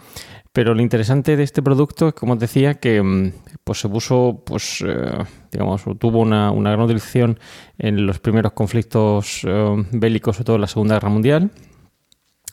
Pero 0.51 0.75
lo 0.75 0.84
interesante 0.84 1.36
de 1.36 1.41
este 1.41 1.63
producto 1.63 2.10
es, 2.10 2.13
como 2.13 2.34
os 2.34 2.39
decía, 2.39 2.75
que 2.75 3.01
mm, 3.01 3.32
pues 3.63 3.79
se 3.79 3.89
puso, 3.89 4.43
pues, 4.45 4.84
eh, 4.88 5.23
digamos, 5.51 5.84
tuvo 5.97 6.19
una, 6.19 6.51
gran 6.51 6.82
utilización 6.82 7.39
en 7.79 8.06
los 8.06 8.19
primeros 8.19 8.51
conflictos 8.51 9.41
bélicos, 9.91 10.36
sobre 10.36 10.45
todo 10.45 10.56
en 10.58 10.62
la 10.62 10.67
Segunda 10.67 10.95
Guerra 10.95 11.10
Mundial. 11.10 11.49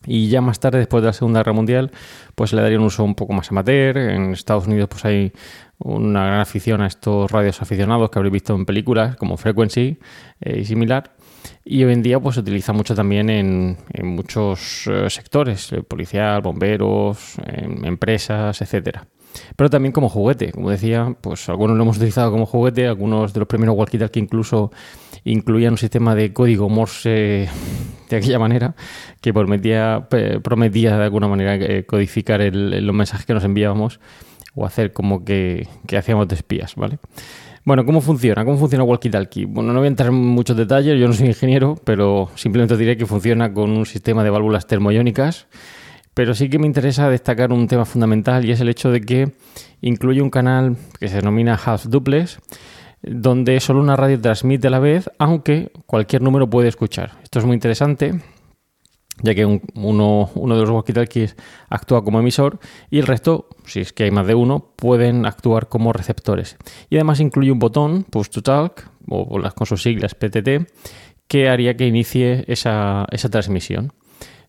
Y 0.07 0.29
ya 0.29 0.41
más 0.41 0.61
tarde, 0.61 0.79
después 0.79 1.03
de 1.03 1.09
la 1.09 1.13
Segunda 1.13 1.41
Guerra 1.41 1.53
Mundial, 1.53 1.91
pues 2.35 2.53
le 2.53 2.63
daría 2.63 2.79
un 2.79 2.85
uso 2.85 3.05
un 3.05 3.15
poco 3.15 3.33
más 3.33 3.51
amateur. 3.51 3.99
En 3.99 4.33
Estados 4.33 4.67
Unidos, 4.67 4.89
pues 4.89 5.05
hay 5.05 5.33
una 5.79 6.27
gran 6.27 6.41
afición 6.41 6.81
a 6.83 6.87
estos 6.87 7.31
radios 7.31 7.61
aficionados 7.63 8.11
que 8.11 8.19
habréis 8.19 8.33
visto 8.33 8.55
en 8.55 8.67
películas 8.67 9.17
como 9.17 9.37
Frequency 9.37 9.99
eh, 10.41 10.61
y 10.61 10.65
similar. 10.65 11.15
Y 11.65 11.85
hoy 11.85 11.93
en 11.93 12.03
día 12.03 12.21
pues 12.21 12.35
se 12.35 12.43
utiliza 12.43 12.73
mucho 12.73 12.95
también 12.95 13.31
en, 13.31 13.79
en 13.93 14.07
muchos 14.07 14.87
eh, 14.87 15.09
sectores, 15.09 15.73
eh, 15.73 15.83
policial, 15.83 16.43
bomberos, 16.43 17.37
empresas, 17.83 18.61
etcétera. 18.61 19.07
Pero 19.57 19.71
también 19.71 19.93
como 19.93 20.09
juguete, 20.09 20.53
como 20.53 20.71
decía, 20.71 21.15
pues 21.21 21.49
algunos 21.49 21.77
lo 21.77 21.83
hemos 21.85 21.97
utilizado 21.97 22.31
como 22.31 22.47
juguete, 22.47 22.87
algunos 22.87 23.33
de 23.33 23.41
los 23.41 23.49
primeros 23.49 23.77
walkie-talkie 23.77 24.19
incluso 24.21 24.73
incluían 25.25 25.75
un 25.75 25.79
sistema 25.79 26.15
de 26.15 26.33
código 26.33 26.69
Morse 26.69 27.49
de 28.17 28.23
aquella 28.23 28.39
manera 28.39 28.75
que 29.21 29.33
prometía, 29.33 30.09
prometía 30.43 30.97
de 30.97 31.05
alguna 31.05 31.29
manera 31.29 31.55
eh, 31.55 31.85
codificar 31.87 32.41
los 32.53 32.95
mensajes 32.95 33.27
que 33.27 33.35
nos 33.35 33.45
enviábamos 33.45 34.01
o 34.55 34.67
hacer 34.67 34.93
como 34.93 35.25
que, 35.25 35.69
hacíamos 35.97 36.29
de 36.29 36.35
espías, 36.35 36.75
¿vale? 36.75 36.99
Bueno, 37.65 37.85
¿cómo 37.85 38.01
funciona? 38.01 38.45
¿Cómo 38.45 38.57
funciona 38.57 38.85
Walkie 38.85 39.11
Bueno, 39.47 39.73
no 39.73 39.79
voy 39.79 39.87
a 39.87 39.89
entrar 39.89 40.09
en 40.09 40.15
muchos 40.15 40.57
detalles, 40.57 40.99
yo 40.99 41.07
no 41.07 41.13
soy 41.13 41.29
ingeniero, 41.29 41.77
pero 41.85 42.31
simplemente 42.35 42.77
diré 42.77 42.97
que 42.97 43.07
funciona 43.07 43.53
con 43.53 43.71
un 43.71 43.87
sistema 43.87 44.25
de 44.25 44.31
válvulas 44.31 44.67
termoiónicas. 44.67 45.47
Pero 46.15 46.35
sí 46.35 46.49
que 46.49 46.59
me 46.59 46.67
interesa 46.67 47.09
destacar 47.09 47.53
un 47.53 47.69
tema 47.69 47.85
fundamental 47.85 48.45
y 48.45 48.51
es 48.51 48.61
el 48.61 48.69
hecho 48.69 48.91
de 48.91 49.01
que 49.01 49.33
incluye 49.81 50.21
un 50.21 50.31
canal 50.31 50.77
que 50.99 51.09
se 51.09 51.17
denomina 51.17 51.55
Half 51.55 51.87
Duplex, 51.87 52.41
donde 53.03 53.61
solo 53.61 53.81
una 53.81 53.97
radio 53.97 54.21
transmite 54.21 54.69
a 54.69 54.71
la 54.71 54.79
vez, 54.79 55.11
aunque 55.19 55.73
cualquier 55.87 56.23
número 56.23 56.49
puede 56.49 56.69
escuchar. 56.69 57.13
Esto 57.23 57.39
es 57.39 57.45
muy 57.45 57.55
interesante 57.55 58.21
ya 59.23 59.35
que 59.35 59.45
un, 59.45 59.63
uno, 59.75 60.31
uno, 60.35 60.55
de 60.55 60.63
los 60.63 60.71
walkie-talkies 60.71 61.37
actúa 61.69 62.03
como 62.03 62.21
emisor 62.21 62.59
y 62.91 62.99
el 62.99 63.07
resto, 63.07 63.49
si 63.67 63.81
es 63.81 63.93
que 63.93 64.05
hay 64.05 64.11
más 64.11 64.27
de 64.27 64.35
uno, 64.35 64.73
pueden 64.77 65.27
actuar 65.27 65.69
como 65.69 65.93
receptores. 65.93 66.57
Y 66.89 66.97
además 66.97 67.21
incluye 67.21 67.53
un 67.53 67.59
botón, 67.59 68.05
Push 68.05 68.29
to 68.29 68.43
Talk, 68.43 68.91
o 69.09 69.41
con 69.55 69.67
sus 69.67 69.83
siglas 69.83 70.15
PTT, 70.15 70.71
que 71.27 71.49
haría 71.49 71.77
que 71.77 71.87
inicie 71.87 72.45
esa, 72.49 73.07
esa 73.11 73.29
transmisión. 73.29 73.93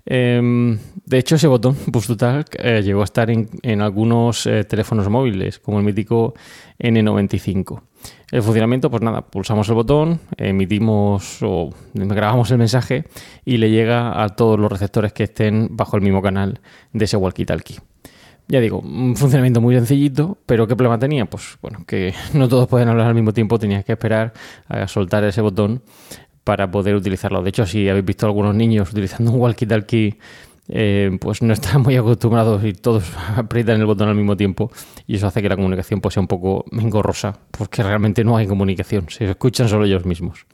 Em, 0.05 0.77
de 1.05 1.17
hecho, 1.17 1.35
ese 1.35 1.47
botón 1.47 1.75
Push 1.91 2.07
to 2.07 2.17
Talk 2.17 2.55
eh, 2.57 2.81
llegó 2.83 3.01
a 3.01 3.05
estar 3.05 3.29
en, 3.29 3.49
en 3.61 3.81
algunos 3.81 4.45
eh, 4.45 4.63
teléfonos 4.63 5.09
móviles, 5.09 5.59
como 5.59 5.79
el 5.79 5.85
mítico 5.85 6.33
N95. 6.79 7.81
El 8.31 8.41
funcionamiento, 8.41 8.89
pues 8.89 9.03
nada, 9.03 9.21
pulsamos 9.21 9.67
el 9.69 9.75
botón, 9.75 10.19
emitimos 10.37 11.39
o 11.43 11.69
grabamos 11.93 12.49
el 12.51 12.57
mensaje 12.57 13.05
y 13.45 13.57
le 13.57 13.69
llega 13.69 14.23
a 14.23 14.29
todos 14.29 14.59
los 14.59 14.71
receptores 14.71 15.13
que 15.13 15.23
estén 15.23 15.75
bajo 15.75 15.97
el 15.97 16.01
mismo 16.01 16.21
canal 16.21 16.61
de 16.93 17.05
ese 17.05 17.17
walkie-talkie. 17.17 17.79
Ya 18.47 18.59
digo, 18.59 18.79
un 18.79 19.15
funcionamiento 19.15 19.61
muy 19.61 19.75
sencillito, 19.75 20.37
pero 20.45 20.67
¿qué 20.67 20.75
problema 20.75 20.97
tenía? 20.97 21.25
Pues 21.25 21.57
bueno, 21.61 21.83
que 21.85 22.13
no 22.33 22.47
todos 22.47 22.67
pueden 22.67 22.89
hablar 22.89 23.07
al 23.07 23.15
mismo 23.15 23.33
tiempo, 23.33 23.59
tenías 23.59 23.85
que 23.85 23.93
esperar 23.93 24.33
a 24.67 24.87
soltar 24.87 25.23
ese 25.25 25.41
botón 25.41 25.83
para 26.43 26.69
poder 26.69 26.95
utilizarlo. 26.95 27.41
De 27.41 27.49
hecho, 27.49 27.65
si 27.65 27.87
habéis 27.87 28.05
visto 28.05 28.25
a 28.25 28.29
algunos 28.29 28.55
niños 28.55 28.91
utilizando 28.91 29.31
un 29.31 29.39
walkie-talkie 29.39 30.17
eh, 30.73 31.17
pues 31.19 31.41
no 31.41 31.51
están 31.53 31.81
muy 31.81 31.97
acostumbrados 31.97 32.63
y 32.63 32.73
todos 32.73 33.03
aprietan 33.35 33.79
el 33.79 33.85
botón 33.85 34.07
al 34.07 34.15
mismo 34.15 34.37
tiempo 34.37 34.71
y 35.05 35.15
eso 35.15 35.27
hace 35.27 35.41
que 35.41 35.49
la 35.49 35.55
comunicación 35.57 35.99
pues, 35.99 36.13
sea 36.13 36.21
un 36.21 36.27
poco 36.27 36.65
engorrosa, 36.71 37.37
porque 37.51 37.83
realmente 37.83 38.23
no 38.23 38.37
hay 38.37 38.47
comunicación, 38.47 39.07
se 39.09 39.29
escuchan 39.29 39.67
solo 39.67 39.85
ellos 39.85 40.05
mismos. 40.05 40.45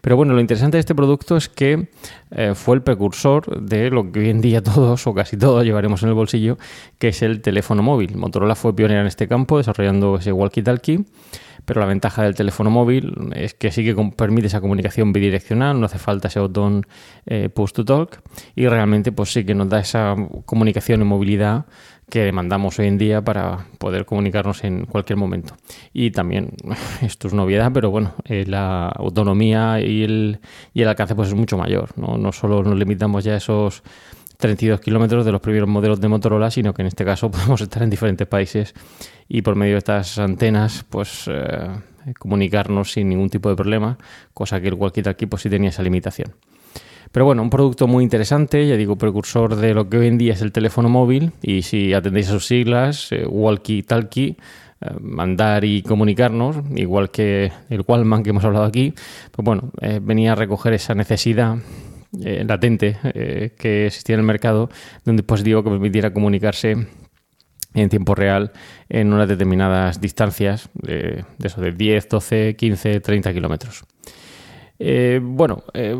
Pero 0.00 0.16
bueno, 0.16 0.32
lo 0.32 0.40
interesante 0.40 0.78
de 0.78 0.80
este 0.80 0.94
producto 0.94 1.36
es 1.36 1.50
que 1.50 1.88
eh, 2.30 2.52
fue 2.54 2.76
el 2.76 2.82
precursor 2.82 3.60
de 3.60 3.90
lo 3.90 4.10
que 4.10 4.20
hoy 4.20 4.30
en 4.30 4.40
día 4.40 4.62
todos 4.62 5.06
o 5.06 5.12
casi 5.12 5.36
todos 5.36 5.62
llevaremos 5.64 6.02
en 6.02 6.08
el 6.08 6.14
bolsillo, 6.14 6.56
que 6.98 7.08
es 7.08 7.20
el 7.20 7.42
teléfono 7.42 7.82
móvil. 7.82 8.16
Motorola 8.16 8.54
fue 8.54 8.74
pionera 8.74 9.02
en 9.02 9.06
este 9.06 9.28
campo 9.28 9.58
desarrollando 9.58 10.16
ese 10.16 10.32
walkie-talkie 10.32 11.04
pero 11.68 11.82
la 11.82 11.86
ventaja 11.86 12.22
del 12.22 12.34
teléfono 12.34 12.70
móvil 12.70 13.14
es 13.36 13.52
que 13.52 13.70
sí 13.70 13.84
que 13.84 13.94
permite 14.16 14.46
esa 14.46 14.62
comunicación 14.62 15.12
bidireccional, 15.12 15.78
no 15.78 15.84
hace 15.84 15.98
falta 15.98 16.28
ese 16.28 16.40
botón 16.40 16.86
eh, 17.26 17.50
push 17.50 17.72
to 17.72 17.84
talk 17.84 18.22
y 18.56 18.66
realmente 18.66 19.12
pues 19.12 19.34
sí 19.34 19.44
que 19.44 19.54
nos 19.54 19.68
da 19.68 19.78
esa 19.78 20.16
comunicación 20.46 21.02
y 21.02 21.04
movilidad 21.04 21.66
que 22.08 22.20
demandamos 22.20 22.78
hoy 22.78 22.86
en 22.86 22.96
día 22.96 23.20
para 23.22 23.66
poder 23.76 24.06
comunicarnos 24.06 24.64
en 24.64 24.86
cualquier 24.86 25.18
momento. 25.18 25.56
Y 25.92 26.10
también, 26.10 26.52
esto 27.02 27.28
es 27.28 27.34
novedad, 27.34 27.70
pero 27.74 27.90
bueno, 27.90 28.14
eh, 28.24 28.46
la 28.46 28.88
autonomía 28.88 29.78
y 29.82 30.04
el, 30.04 30.40
y 30.72 30.80
el 30.80 30.88
alcance 30.88 31.14
pues 31.14 31.28
es 31.28 31.34
mucho 31.34 31.58
mayor. 31.58 31.90
¿no? 31.96 32.16
no 32.16 32.32
solo 32.32 32.62
nos 32.62 32.78
limitamos 32.78 33.24
ya 33.24 33.34
a 33.34 33.36
esos 33.36 33.82
32 34.38 34.80
kilómetros 34.80 35.24
de 35.24 35.32
los 35.32 35.40
primeros 35.40 35.68
modelos 35.68 36.00
de 36.00 36.06
Motorola, 36.06 36.48
sino 36.50 36.72
que 36.72 36.82
en 36.82 36.88
este 36.88 37.04
caso 37.04 37.30
podemos 37.30 37.60
estar 37.60 37.82
en 37.82 37.90
diferentes 37.90 38.26
países 38.26 38.72
y 39.28 39.42
por 39.42 39.56
medio 39.56 39.74
de 39.74 39.78
estas 39.78 40.18
antenas, 40.18 40.86
pues 40.88 41.24
eh, 41.26 41.68
comunicarnos 42.18 42.92
sin 42.92 43.08
ningún 43.08 43.30
tipo 43.30 43.48
de 43.48 43.56
problema, 43.56 43.98
cosa 44.32 44.60
que 44.60 44.68
el 44.68 44.74
walkie-talkie 44.74 45.28
pues 45.28 45.42
sí 45.42 45.50
tenía 45.50 45.70
esa 45.70 45.82
limitación. 45.82 46.34
Pero 47.10 47.24
bueno, 47.24 47.42
un 47.42 47.50
producto 47.50 47.88
muy 47.88 48.04
interesante, 48.04 48.66
ya 48.68 48.76
digo, 48.76 48.96
precursor 48.96 49.56
de 49.56 49.74
lo 49.74 49.88
que 49.88 49.98
hoy 49.98 50.06
en 50.06 50.18
día 50.18 50.34
es 50.34 50.42
el 50.42 50.52
teléfono 50.52 50.88
móvil 50.88 51.32
y 51.42 51.62
si 51.62 51.92
atendéis 51.92 52.28
a 52.28 52.32
sus 52.32 52.46
siglas, 52.46 53.10
eh, 53.10 53.26
walkie-talkie, 53.26 54.36
eh, 54.80 54.90
mandar 55.00 55.64
y 55.64 55.82
comunicarnos, 55.82 56.58
igual 56.76 57.10
que 57.10 57.50
el 57.70 57.82
Wallman 57.84 58.22
que 58.22 58.30
hemos 58.30 58.44
hablado 58.44 58.66
aquí, 58.66 58.94
pues 59.32 59.44
bueno, 59.44 59.72
venía 60.02 60.32
a 60.32 60.34
recoger 60.36 60.74
esa 60.74 60.94
necesidad 60.94 61.56
latente 62.12 62.96
que 63.58 63.86
existía 63.86 64.14
en 64.14 64.20
el 64.20 64.26
mercado 64.26 64.70
de 65.04 65.10
un 65.10 65.16
dispositivo 65.16 65.62
que 65.62 65.70
permitiera 65.70 66.12
comunicarse 66.12 66.88
en 67.74 67.88
tiempo 67.88 68.14
real 68.14 68.52
en 68.88 69.12
unas 69.12 69.28
determinadas 69.28 70.00
distancias, 70.00 70.68
de, 70.74 71.24
eso, 71.42 71.60
de 71.60 71.72
10, 71.72 72.08
12, 72.08 72.56
15, 72.56 73.00
30 73.00 73.32
kilómetros. 73.32 73.84
Eh, 74.78 75.20
bueno, 75.22 75.64
eh, 75.74 75.96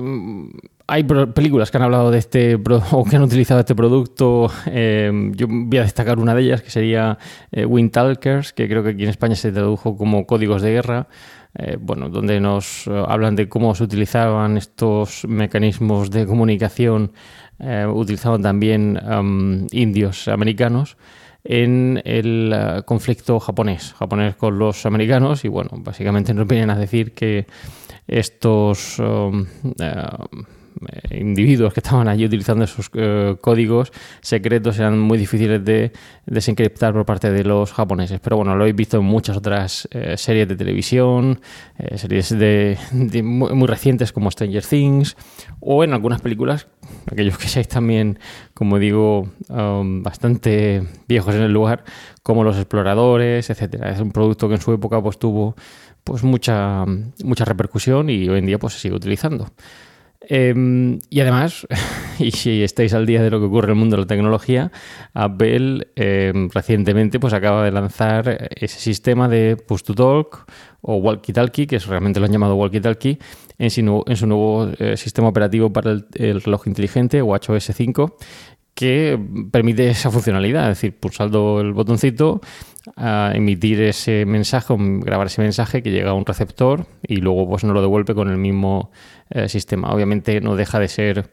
hay 0.86 1.02
películas 1.02 1.70
que 1.70 1.76
han 1.76 1.82
hablado 1.82 2.10
de 2.10 2.18
este 2.18 2.54
o 2.92 3.04
que 3.04 3.16
han 3.16 3.22
utilizado 3.22 3.60
este 3.60 3.74
producto. 3.74 4.50
Eh, 4.66 5.10
yo 5.34 5.46
voy 5.48 5.78
a 5.78 5.82
destacar 5.82 6.18
una 6.18 6.34
de 6.34 6.42
ellas 6.42 6.62
que 6.62 6.70
sería 6.70 7.18
Wind 7.52 7.90
Talkers, 7.90 8.52
que 8.52 8.68
creo 8.68 8.82
que 8.82 8.90
aquí 8.90 9.02
en 9.02 9.10
España 9.10 9.34
se 9.34 9.52
tradujo 9.52 9.96
como 9.96 10.26
Códigos 10.26 10.62
de 10.62 10.70
Guerra. 10.72 11.08
Bueno, 11.80 12.08
donde 12.08 12.40
nos 12.40 12.86
hablan 12.86 13.34
de 13.34 13.48
cómo 13.48 13.74
se 13.74 13.84
utilizaban 13.84 14.56
estos 14.56 15.24
mecanismos 15.26 16.10
de 16.10 16.26
comunicación, 16.26 17.12
utilizaban 17.92 18.42
también 18.42 19.00
indios 19.72 20.28
americanos 20.28 20.96
en 21.44 22.00
el 22.04 22.52
eh, 22.54 22.82
conflicto 22.84 23.40
japonés, 23.40 23.94
japonés 23.94 24.36
con 24.36 24.58
los 24.58 24.84
americanos 24.86 25.44
y 25.44 25.48
bueno, 25.48 25.70
básicamente 25.78 26.34
nos 26.34 26.46
vienen 26.46 26.70
a 26.70 26.76
decir 26.76 27.14
que 27.14 27.46
estos 28.06 28.98
um, 28.98 29.42
eh, 29.42 29.46
eh, 29.80 30.02
individuos 31.10 31.72
que 31.72 31.80
estaban 31.80 32.08
allí 32.08 32.24
utilizando 32.24 32.64
esos 32.64 32.90
eh, 32.94 33.36
códigos 33.40 33.92
secretos 34.20 34.78
eran 34.78 34.98
muy 34.98 35.18
difíciles 35.18 35.64
de 35.64 35.92
desencriptar 36.26 36.92
por 36.92 37.04
parte 37.04 37.30
de 37.30 37.44
los 37.44 37.72
japoneses. 37.72 38.20
Pero 38.20 38.36
bueno, 38.36 38.54
lo 38.54 38.62
habéis 38.62 38.76
visto 38.76 38.98
en 38.98 39.04
muchas 39.04 39.36
otras 39.36 39.88
eh, 39.90 40.16
series 40.16 40.48
de 40.48 40.56
televisión, 40.56 41.40
series 41.96 42.30
de, 42.38 42.78
muy, 43.22 43.66
recientes 43.66 44.12
como 44.12 44.30
Stranger 44.30 44.64
Things, 44.64 45.16
o 45.60 45.84
en 45.84 45.92
algunas 45.92 46.20
películas, 46.20 46.66
aquellos 47.10 47.38
que 47.38 47.48
seáis 47.48 47.68
también, 47.68 48.18
como 48.54 48.78
digo, 48.78 49.28
um, 49.48 50.02
bastante 50.02 50.82
viejos 51.06 51.34
en 51.34 51.42
el 51.42 51.52
lugar, 51.52 51.84
como 52.22 52.44
Los 52.44 52.56
Exploradores, 52.56 53.50
etcétera. 53.50 53.90
Es 53.90 54.00
un 54.00 54.12
producto 54.12 54.48
que 54.48 54.54
en 54.54 54.60
su 54.60 54.72
época 54.72 55.02
pues 55.02 55.18
tuvo 55.18 55.54
pues 56.04 56.22
mucha, 56.24 56.84
mucha 57.22 57.44
repercusión 57.44 58.08
y 58.08 58.28
hoy 58.28 58.38
en 58.38 58.46
día 58.46 58.58
pues 58.58 58.74
se 58.74 58.80
sigue 58.80 58.94
utilizando. 58.94 59.48
Em, 60.30 60.98
y 61.08 61.20
además, 61.20 61.66
y 62.18 62.32
si 62.32 62.62
estáis 62.62 62.92
al 62.92 63.06
día 63.06 63.22
de 63.22 63.30
lo 63.30 63.40
que 63.40 63.46
ocurre 63.46 63.68
en 63.68 63.70
el 63.70 63.76
mundo 63.76 63.96
de 63.96 64.02
la 64.02 64.06
tecnología, 64.06 64.70
Apple 65.14 65.88
em, 65.96 66.50
recientemente 66.50 67.18
pues 67.18 67.32
acaba 67.32 67.64
de 67.64 67.72
lanzar 67.72 68.50
ese 68.54 68.78
sistema 68.78 69.26
de 69.26 69.56
push 69.56 69.82
to 69.82 69.94
talk 69.94 70.46
o 70.82 70.96
walkie-talkie, 70.96 71.66
que 71.66 71.78
realmente 71.78 72.20
lo 72.20 72.26
han 72.26 72.32
llamado 72.32 72.56
walkie-talkie, 72.56 73.18
en 73.58 73.70
su 73.70 74.26
nuevo 74.26 74.68
eh, 74.78 74.96
sistema 74.98 75.28
operativo 75.28 75.72
para 75.72 75.92
el, 75.92 76.06
el 76.14 76.42
reloj 76.42 76.66
inteligente, 76.66 77.22
WatchOS 77.22 77.72
5, 77.74 78.16
que 78.74 79.18
permite 79.50 79.88
esa 79.88 80.10
funcionalidad, 80.10 80.70
es 80.70 80.76
decir, 80.76 80.96
pulsando 81.00 81.60
el 81.60 81.72
botoncito, 81.72 82.40
a 82.96 83.32
emitir 83.34 83.80
ese 83.82 84.24
mensaje, 84.26 84.74
grabar 84.78 85.26
ese 85.26 85.40
mensaje 85.40 85.82
que 85.82 85.90
llega 85.90 86.10
a 86.10 86.14
un 86.14 86.26
receptor 86.26 86.86
y 87.02 87.16
luego 87.16 87.48
pues 87.48 87.64
nos 87.64 87.74
lo 87.74 87.80
devuelve 87.82 88.14
con 88.14 88.28
el 88.28 88.38
mismo 88.38 88.90
eh, 89.30 89.48
sistema. 89.48 89.90
Obviamente 89.90 90.40
no 90.40 90.56
deja 90.56 90.78
de 90.78 90.88
ser 90.88 91.30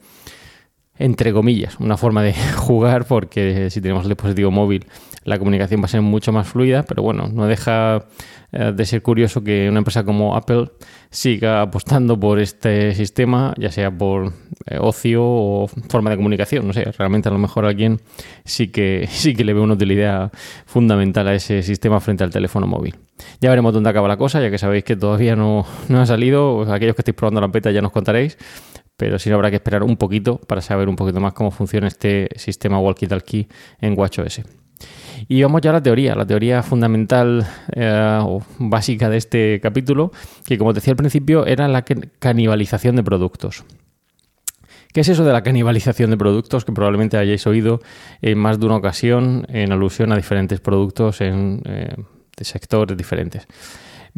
entre 0.98 1.34
comillas, 1.34 1.78
una 1.80 1.98
forma 1.98 2.24
de 2.24 2.34
jugar 2.56 3.06
porque 3.06 3.70
si 3.70 3.82
tenemos 3.82 4.04
el 4.04 4.10
dispositivo 4.10 4.52
móvil 4.52 4.86
la 5.26 5.40
comunicación 5.40 5.82
va 5.82 5.86
a 5.86 5.90
ser 5.90 6.02
mucho 6.02 6.32
más 6.32 6.48
fluida, 6.48 6.84
pero 6.84 7.02
bueno, 7.02 7.28
no 7.28 7.48
deja 7.48 8.06
eh, 8.52 8.72
de 8.74 8.86
ser 8.86 9.02
curioso 9.02 9.44
que 9.44 9.68
una 9.68 9.80
empresa 9.80 10.04
como 10.04 10.36
Apple 10.36 10.70
siga 11.10 11.62
apostando 11.62 12.20
por 12.20 12.40
este 12.40 12.94
sistema, 12.94 13.54
ya 13.58 13.72
sea 13.72 13.90
por 13.90 14.34
eh, 14.68 14.78
ocio 14.80 15.24
o 15.24 15.68
forma 15.90 16.12
de 16.12 16.18
comunicación, 16.18 16.68
no 16.68 16.74
sé, 16.74 16.92
realmente 16.92 17.28
a 17.28 17.32
lo 17.32 17.40
mejor 17.40 17.66
alguien 17.66 18.00
sí 18.44 18.68
que, 18.68 19.08
sí 19.10 19.34
que 19.34 19.44
le 19.44 19.54
ve 19.54 19.60
una 19.60 19.74
utilidad 19.74 20.32
fundamental 20.66 21.28
a 21.28 21.34
ese 21.34 21.64
sistema 21.64 22.00
frente 22.00 22.24
al 22.24 22.30
teléfono 22.30 22.68
móvil. 22.68 22.96
Ya 23.42 23.50
veremos 23.50 23.74
dónde 23.74 23.90
acaba 23.90 24.08
la 24.08 24.18
cosa, 24.18 24.42
ya 24.42 24.52
que 24.52 24.60
sabéis 24.60 24.84
que 24.84 24.96
todavía 24.96 25.36
no, 25.36 25.66
no 25.90 26.02
ha 26.02 26.06
salido, 26.06 26.62
aquellos 26.72 26.96
que 26.96 27.02
estéis 27.02 27.16
probando 27.16 27.42
la 27.42 27.48
beta 27.48 27.72
ya 27.72 27.82
nos 27.82 27.92
contaréis, 27.92 28.38
pero 28.96 29.18
sí 29.18 29.32
habrá 29.32 29.50
que 29.50 29.56
esperar 29.56 29.82
un 29.82 29.98
poquito 29.98 30.38
para 30.38 30.62
saber 30.62 30.88
un 30.88 30.96
poquito 30.96 31.20
más 31.20 31.34
cómo 31.34 31.50
funciona 31.50 31.88
este 31.88 32.30
sistema 32.36 32.80
walkie-talkie 32.80 33.48
en 33.82 33.98
WatchOS. 33.98 34.65
Y 35.28 35.42
vamos 35.42 35.62
ya 35.62 35.72
a 35.72 35.74
la 35.74 35.84
teoría, 35.84 36.16
la 36.16 36.26
teoría 36.26 36.62
fundamental 36.62 37.48
eh, 37.74 38.20
o 38.22 38.44
básica 38.60 39.10
de 39.10 39.18
este 39.18 39.60
capítulo, 39.62 40.12
que 40.46 40.58
como 40.58 40.74
decía 40.74 40.92
al 40.92 40.98
principio 40.98 41.46
era 41.46 41.68
la 41.68 41.84
canibalización 41.84 42.96
de 42.96 43.04
productos. 43.04 43.64
¿Qué 44.94 45.02
es 45.02 45.10
eso 45.10 45.26
de 45.26 45.34
la 45.34 45.44
canibalización 45.44 46.10
de 46.10 46.18
productos 46.18 46.64
que 46.64 46.72
probablemente 46.72 47.18
hayáis 47.18 47.46
oído 47.48 47.82
en 48.22 48.38
más 48.38 48.60
de 48.60 48.66
una 48.66 48.78
ocasión 48.78 49.46
en 49.50 49.74
alusión 49.74 50.14
a 50.14 50.16
diferentes 50.16 50.62
productos 50.62 51.20
en, 51.20 51.62
eh, 51.66 51.96
de 52.38 52.46
sectores 52.46 52.96
diferentes? 52.96 53.46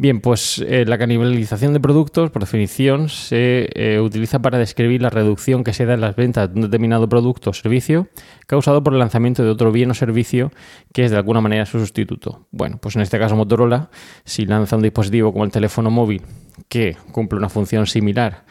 Bien, 0.00 0.20
pues 0.20 0.64
eh, 0.64 0.84
la 0.86 0.96
canibalización 0.96 1.72
de 1.72 1.80
productos, 1.80 2.30
por 2.30 2.42
definición, 2.42 3.08
se 3.08 3.68
eh, 3.74 3.98
utiliza 3.98 4.38
para 4.38 4.56
describir 4.56 5.02
la 5.02 5.10
reducción 5.10 5.64
que 5.64 5.72
se 5.72 5.86
da 5.86 5.94
en 5.94 6.00
las 6.00 6.14
ventas 6.14 6.48
de 6.48 6.54
un 6.54 6.66
determinado 6.66 7.08
producto 7.08 7.50
o 7.50 7.52
servicio 7.52 8.06
causado 8.46 8.84
por 8.84 8.92
el 8.92 9.00
lanzamiento 9.00 9.42
de 9.42 9.50
otro 9.50 9.72
bien 9.72 9.90
o 9.90 9.94
servicio 9.94 10.52
que 10.92 11.04
es 11.04 11.10
de 11.10 11.16
alguna 11.16 11.40
manera 11.40 11.66
su 11.66 11.80
sustituto. 11.80 12.46
Bueno, 12.52 12.78
pues 12.80 12.94
en 12.94 13.02
este 13.02 13.18
caso 13.18 13.34
Motorola, 13.34 13.90
si 14.24 14.46
lanza 14.46 14.76
un 14.76 14.82
dispositivo 14.82 15.32
como 15.32 15.44
el 15.44 15.50
teléfono 15.50 15.90
móvil 15.90 16.22
que 16.68 16.96
cumple 17.10 17.36
una 17.36 17.48
función 17.48 17.88
similar 17.88 18.44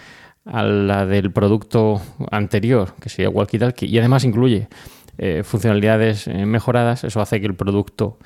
a 0.43 0.63
la 0.63 1.05
del 1.05 1.31
producto 1.31 2.01
anterior, 2.29 2.93
que 2.99 3.07
sería 3.07 3.31
walkie-talkie, 3.31 3.88
y 3.88 3.97
además 3.99 4.25
incluye 4.25 4.67
eh, 5.17 5.43
funcionalidades 5.45 6.27
mejoradas, 6.27 7.05
eso 7.05 7.21
hace 7.21 7.39
que 7.39 7.47
el 7.47 7.55
producto 7.55 8.17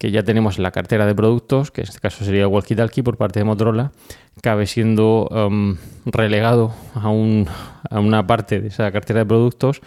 que 0.00 0.10
ya 0.10 0.22
tenemos 0.22 0.56
en 0.56 0.62
la 0.62 0.70
cartera 0.70 1.04
de 1.04 1.14
productos, 1.14 1.70
que 1.70 1.82
en 1.82 1.88
este 1.88 2.00
caso 2.00 2.24
sería 2.24 2.40
el 2.40 2.46
Walkie 2.46 2.74
Talkie 2.74 3.02
por 3.02 3.18
parte 3.18 3.38
de 3.38 3.44
Motorola, 3.44 3.92
cabe 4.40 4.66
siendo 4.66 5.28
um, 5.30 5.76
relegado 6.06 6.72
a, 6.94 7.10
un, 7.10 7.46
a 7.90 8.00
una 8.00 8.26
parte 8.26 8.62
de 8.62 8.68
esa 8.68 8.90
cartera 8.92 9.20
de 9.20 9.26
productos 9.26 9.82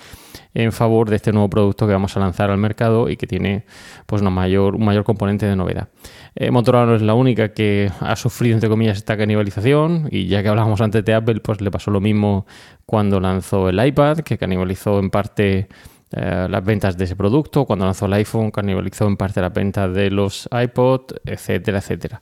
en 0.54 0.72
favor 0.72 1.10
de 1.10 1.16
este 1.16 1.32
nuevo 1.32 1.50
producto 1.50 1.88
que 1.88 1.94
vamos 1.94 2.16
a 2.16 2.20
lanzar 2.20 2.52
al 2.52 2.60
mercado 2.60 3.10
y 3.10 3.18
que 3.18 3.26
tiene 3.26 3.66
pues, 4.06 4.22
una 4.22 4.30
mayor, 4.30 4.76
un 4.76 4.86
mayor 4.86 5.04
componente 5.04 5.48
de 5.48 5.56
novedad. 5.56 5.90
Eh, 6.36 6.52
Motorola 6.52 6.86
no 6.86 6.96
es 6.96 7.02
la 7.02 7.16
única 7.16 7.54
que 7.54 7.92
ha 8.00 8.16
sufrido, 8.16 8.54
entre 8.54 8.70
comillas, 8.70 8.98
esta 8.98 9.18
canibalización 9.18 10.10
y 10.12 10.28
ya 10.28 10.44
que 10.44 10.50
hablábamos 10.50 10.80
antes 10.82 11.04
de 11.04 11.16
Apple, 11.16 11.40
pues 11.40 11.60
le 11.60 11.72
pasó 11.72 11.90
lo 11.90 12.02
mismo 12.02 12.46
cuando 12.86 13.20
lanzó 13.20 13.68
el 13.68 13.84
iPad, 13.84 14.20
que 14.20 14.38
canibalizó 14.38 15.00
en 15.00 15.10
parte 15.10 15.70
eh, 16.16 16.48
las 16.50 16.64
ventas 16.64 16.98
de 16.98 17.06
ese 17.06 17.16
producto, 17.16 17.66
cuando 17.66 17.86
lanzó 17.86 18.06
el 18.06 18.14
iPhone, 18.14 18.52
canibalizó 18.52 19.08
en 19.08 19.18
parte 19.18 19.42
las 19.42 19.54
ventas 19.54 19.94
de 19.94 20.12
los 20.12 20.48
iPod, 20.52 21.02
etcétera, 21.26 21.80
etcétera. 21.80 22.22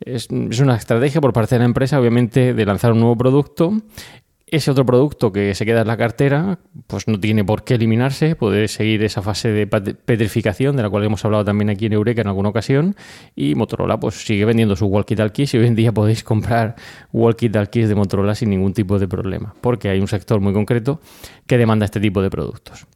Es, 0.00 0.28
una 0.30 0.76
estrategia 0.76 1.20
por 1.20 1.32
parte 1.32 1.54
de 1.54 1.60
la 1.60 1.64
empresa, 1.64 2.00
obviamente, 2.00 2.54
de 2.54 2.64
lanzar 2.66 2.92
un 2.92 3.00
nuevo 3.00 3.16
producto 3.16 3.72
ese 4.50 4.70
otro 4.70 4.86
producto 4.86 5.32
que 5.32 5.54
se 5.54 5.66
queda 5.66 5.82
en 5.82 5.86
la 5.86 5.96
cartera, 5.96 6.58
pues 6.86 7.06
no 7.06 7.20
tiene 7.20 7.44
por 7.44 7.64
qué 7.64 7.74
eliminarse, 7.74 8.34
puede 8.34 8.68
seguir 8.68 9.02
esa 9.02 9.20
fase 9.20 9.50
de 9.50 9.66
petrificación 9.66 10.76
de 10.76 10.82
la 10.82 10.90
cual 10.90 11.04
hemos 11.04 11.24
hablado 11.24 11.44
también 11.44 11.70
aquí 11.70 11.86
en 11.86 11.92
Eureka 11.92 12.22
en 12.22 12.28
alguna 12.28 12.48
ocasión 12.48 12.96
y 13.36 13.54
Motorola 13.54 14.00
pues 14.00 14.14
sigue 14.24 14.44
vendiendo 14.44 14.74
sus 14.76 14.88
walkie-talkies 14.88 15.54
y 15.54 15.58
hoy 15.58 15.66
en 15.66 15.74
día 15.74 15.92
podéis 15.92 16.24
comprar 16.24 16.76
walkie-talkies 17.12 17.88
de 17.88 17.94
Motorola 17.94 18.34
sin 18.34 18.50
ningún 18.50 18.72
tipo 18.72 18.98
de 18.98 19.06
problema, 19.06 19.54
porque 19.60 19.90
hay 19.90 20.00
un 20.00 20.08
sector 20.08 20.40
muy 20.40 20.52
concreto 20.52 21.00
que 21.46 21.58
demanda 21.58 21.84
este 21.84 22.00
tipo 22.00 22.22
de 22.22 22.30
productos. 22.30 22.86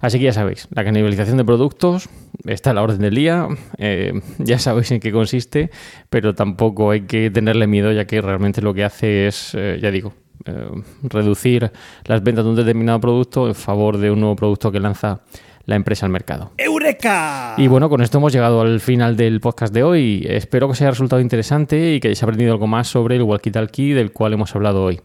Así 0.00 0.18
que 0.18 0.24
ya 0.24 0.32
sabéis, 0.32 0.66
la 0.74 0.84
canibalización 0.84 1.36
de 1.36 1.44
productos 1.44 2.08
está 2.46 2.70
a 2.70 2.74
la 2.74 2.82
orden 2.82 3.00
del 3.00 3.14
día, 3.14 3.48
eh, 3.78 4.20
ya 4.38 4.58
sabéis 4.58 4.90
en 4.92 5.00
qué 5.00 5.12
consiste, 5.12 5.70
pero 6.08 6.34
tampoco 6.34 6.90
hay 6.90 7.02
que 7.02 7.30
tenerle 7.30 7.66
miedo 7.66 7.92
ya 7.92 8.06
que 8.06 8.20
realmente 8.20 8.62
lo 8.62 8.72
que 8.72 8.84
hace 8.84 9.26
es, 9.26 9.54
eh, 9.54 9.78
ya 9.80 9.90
digo, 9.90 10.14
eh, 10.46 10.82
reducir 11.02 11.70
las 12.04 12.22
ventas 12.22 12.44
de 12.44 12.50
un 12.50 12.56
determinado 12.56 13.00
producto 13.00 13.46
en 13.46 13.54
favor 13.54 13.98
de 13.98 14.10
un 14.10 14.20
nuevo 14.20 14.36
producto 14.36 14.72
que 14.72 14.80
lanza 14.80 15.20
la 15.66 15.76
empresa 15.76 16.06
al 16.06 16.12
mercado. 16.12 16.50
¡Eureka! 16.56 17.54
Y 17.58 17.68
bueno, 17.68 17.90
con 17.90 18.00
esto 18.00 18.18
hemos 18.18 18.32
llegado 18.32 18.62
al 18.62 18.80
final 18.80 19.16
del 19.16 19.40
podcast 19.40 19.72
de 19.74 19.82
hoy. 19.82 20.26
Espero 20.28 20.66
que 20.66 20.72
os 20.72 20.80
haya 20.80 20.90
resultado 20.90 21.20
interesante 21.20 21.94
y 21.94 22.00
que 22.00 22.08
hayáis 22.08 22.22
aprendido 22.22 22.52
algo 22.52 22.66
más 22.66 22.88
sobre 22.88 23.16
el 23.16 23.22
walkie-talkie 23.22 23.94
del 23.94 24.12
cual 24.12 24.32
hemos 24.32 24.54
hablado 24.56 24.82
hoy. 24.82 25.00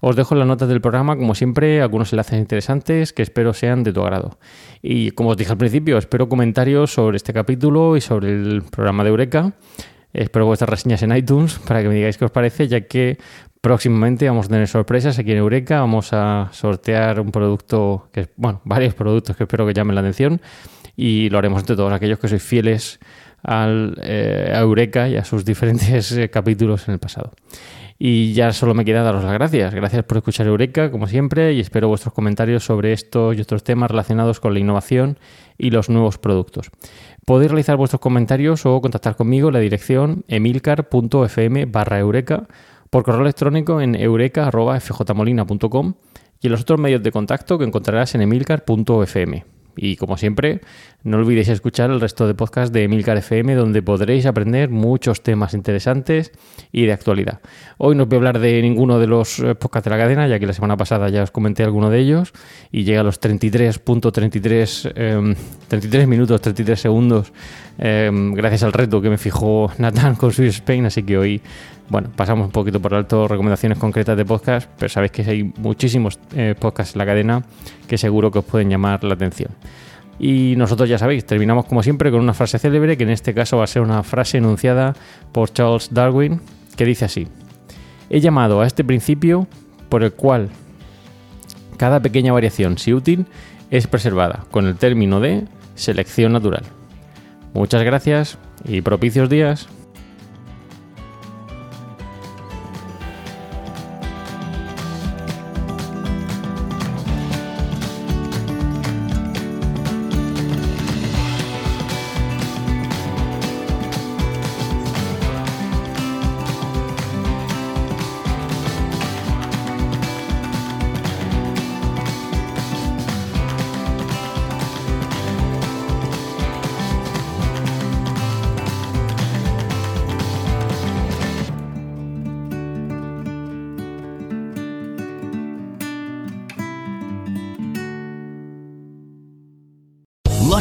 Os 0.00 0.16
dejo 0.16 0.34
las 0.34 0.46
notas 0.46 0.68
del 0.68 0.80
programa, 0.80 1.16
como 1.16 1.34
siempre, 1.34 1.82
algunos 1.82 2.12
enlaces 2.12 2.38
interesantes 2.38 3.12
que 3.12 3.22
espero 3.22 3.52
sean 3.52 3.82
de 3.82 3.92
tu 3.92 4.02
agrado. 4.02 4.38
Y 4.82 5.10
como 5.10 5.30
os 5.30 5.36
dije 5.36 5.50
al 5.50 5.58
principio, 5.58 5.98
espero 5.98 6.28
comentarios 6.28 6.92
sobre 6.92 7.16
este 7.16 7.32
capítulo 7.32 7.96
y 7.96 8.00
sobre 8.00 8.30
el 8.30 8.62
programa 8.62 9.02
de 9.02 9.10
Eureka. 9.10 9.52
Espero 10.12 10.46
vuestras 10.46 10.70
reseñas 10.70 11.02
en 11.02 11.14
iTunes 11.14 11.58
para 11.58 11.82
que 11.82 11.88
me 11.88 11.94
digáis 11.94 12.16
qué 12.16 12.24
os 12.24 12.30
parece, 12.30 12.68
ya 12.68 12.82
que 12.82 13.18
Próximamente 13.60 14.28
vamos 14.28 14.46
a 14.46 14.50
tener 14.50 14.68
sorpresas 14.68 15.18
aquí 15.18 15.32
en 15.32 15.38
Eureka. 15.38 15.80
Vamos 15.80 16.12
a 16.12 16.48
sortear 16.52 17.18
un 17.20 17.32
producto, 17.32 18.08
que 18.12 18.28
bueno, 18.36 18.60
varios 18.64 18.94
productos 18.94 19.36
que 19.36 19.44
espero 19.44 19.66
que 19.66 19.74
llamen 19.74 19.96
la 19.96 20.00
atención 20.00 20.40
y 20.96 21.28
lo 21.30 21.38
haremos 21.38 21.60
entre 21.60 21.76
todos 21.76 21.92
aquellos 21.92 22.18
que 22.18 22.28
sois 22.28 22.42
fieles 22.42 23.00
al, 23.42 23.98
eh, 24.02 24.52
a 24.54 24.60
Eureka 24.60 25.08
y 25.08 25.16
a 25.16 25.24
sus 25.24 25.44
diferentes 25.50 26.12
eh, 26.12 26.30
capítulos 26.30 26.86
en 26.86 26.94
el 26.94 27.00
pasado. 27.00 27.32
Y 27.98 28.32
ya 28.32 28.52
solo 28.52 28.74
me 28.74 28.84
queda 28.84 29.02
daros 29.02 29.24
las 29.24 29.32
gracias. 29.32 29.74
Gracias 29.74 30.04
por 30.04 30.18
escuchar 30.18 30.46
Eureka, 30.46 30.92
como 30.92 31.08
siempre, 31.08 31.52
y 31.54 31.60
espero 31.60 31.88
vuestros 31.88 32.14
comentarios 32.14 32.64
sobre 32.64 32.92
estos 32.92 33.36
y 33.36 33.40
otros 33.40 33.64
temas 33.64 33.90
relacionados 33.90 34.38
con 34.38 34.54
la 34.54 34.60
innovación 34.60 35.18
y 35.58 35.70
los 35.70 35.88
nuevos 35.88 36.18
productos. 36.18 36.70
Podéis 37.26 37.50
realizar 37.50 37.76
vuestros 37.76 38.00
comentarios 38.00 38.64
o 38.66 38.80
contactar 38.80 39.16
conmigo 39.16 39.48
en 39.48 39.54
la 39.54 39.60
dirección 39.60 40.24
emilcar.fm 40.28 41.66
barra 41.66 41.98
eureka 41.98 42.46
por 42.90 43.02
correo 43.02 43.22
electrónico 43.22 43.80
en 43.80 43.96
eureka.fjmolina.com 43.96 45.94
y 46.40 46.46
en 46.46 46.52
los 46.52 46.60
otros 46.60 46.78
medios 46.78 47.02
de 47.02 47.10
contacto 47.10 47.58
que 47.58 47.64
encontrarás 47.64 48.14
en 48.14 48.22
emilcar.fm. 48.22 49.44
Y 49.76 49.96
como 49.96 50.16
siempre, 50.16 50.60
no 51.04 51.18
olvidéis 51.18 51.48
escuchar 51.48 51.90
el 51.90 52.00
resto 52.00 52.26
de 52.26 52.34
podcasts 52.34 52.72
de 52.72 52.84
Emilcar 52.84 53.16
FM, 53.16 53.54
donde 53.54 53.82
podréis 53.82 54.26
aprender 54.26 54.68
muchos 54.68 55.22
temas 55.22 55.54
interesantes 55.54 56.32
y 56.72 56.86
de 56.86 56.92
actualidad. 56.92 57.40
Hoy 57.78 57.94
no 57.94 58.02
os 58.02 58.08
voy 58.08 58.16
a 58.16 58.18
hablar 58.18 58.38
de 58.40 58.60
ninguno 58.62 58.98
de 58.98 59.06
los 59.06 59.38
eh, 59.38 59.54
podcasts 59.54 59.84
de 59.84 59.90
la 59.90 59.96
cadena, 59.96 60.26
ya 60.26 60.38
que 60.38 60.46
la 60.46 60.52
semana 60.52 60.76
pasada 60.76 61.08
ya 61.08 61.22
os 61.22 61.30
comenté 61.30 61.62
alguno 61.62 61.88
de 61.88 62.00
ellos, 62.00 62.32
y 62.72 62.82
llega 62.82 63.00
a 63.00 63.04
los 63.04 63.20
33.33 63.20 65.36
33 65.68 66.02
em, 66.02 66.08
minutos, 66.08 66.40
33 66.40 66.80
segundos, 66.80 67.32
em, 67.78 68.34
gracias 68.34 68.64
al 68.64 68.72
reto 68.72 69.00
que 69.00 69.08
me 69.08 69.18
fijó 69.18 69.70
Nathan 69.78 70.16
con 70.16 70.32
Swiss 70.32 70.56
Spain, 70.56 70.86
así 70.86 71.04
que 71.04 71.16
hoy 71.16 71.40
bueno, 71.90 72.10
pasamos 72.14 72.46
un 72.46 72.52
poquito 72.52 72.80
por 72.80 72.94
alto 72.94 73.28
recomendaciones 73.28 73.78
concretas 73.78 74.16
de 74.16 74.24
podcast, 74.24 74.68
pero 74.78 74.90
sabéis 74.90 75.12
que 75.12 75.22
hay 75.22 75.42
muchísimos 75.42 76.18
eh, 76.34 76.54
podcasts 76.58 76.94
en 76.94 76.98
la 76.98 77.06
cadena 77.06 77.42
que 77.86 77.96
seguro 77.96 78.30
que 78.30 78.40
os 78.40 78.44
pueden 78.44 78.68
llamar 78.68 79.04
la 79.04 79.14
atención. 79.14 79.50
Y 80.18 80.54
nosotros 80.56 80.88
ya 80.88 80.98
sabéis, 80.98 81.24
terminamos 81.24 81.66
como 81.66 81.82
siempre 81.82 82.10
con 82.10 82.20
una 82.20 82.34
frase 82.34 82.58
célebre, 82.58 82.96
que 82.96 83.04
en 83.04 83.10
este 83.10 83.34
caso 83.34 83.58
va 83.58 83.64
a 83.64 83.68
ser 83.68 83.82
una 83.82 84.02
frase 84.02 84.38
enunciada 84.38 84.94
por 85.32 85.52
Charles 85.52 85.92
Darwin, 85.92 86.40
que 86.76 86.84
dice 86.84 87.04
así, 87.04 87.28
he 88.10 88.20
llamado 88.20 88.60
a 88.60 88.66
este 88.66 88.84
principio 88.84 89.46
por 89.88 90.02
el 90.02 90.12
cual 90.12 90.48
cada 91.76 92.00
pequeña 92.00 92.32
variación, 92.32 92.78
si 92.78 92.92
útil, 92.92 93.26
es 93.70 93.86
preservada 93.86 94.44
con 94.50 94.66
el 94.66 94.76
término 94.76 95.20
de 95.20 95.44
selección 95.76 96.32
natural. 96.32 96.64
Muchas 97.54 97.82
gracias 97.84 98.38
y 98.64 98.80
propicios 98.80 99.30
días. 99.30 99.68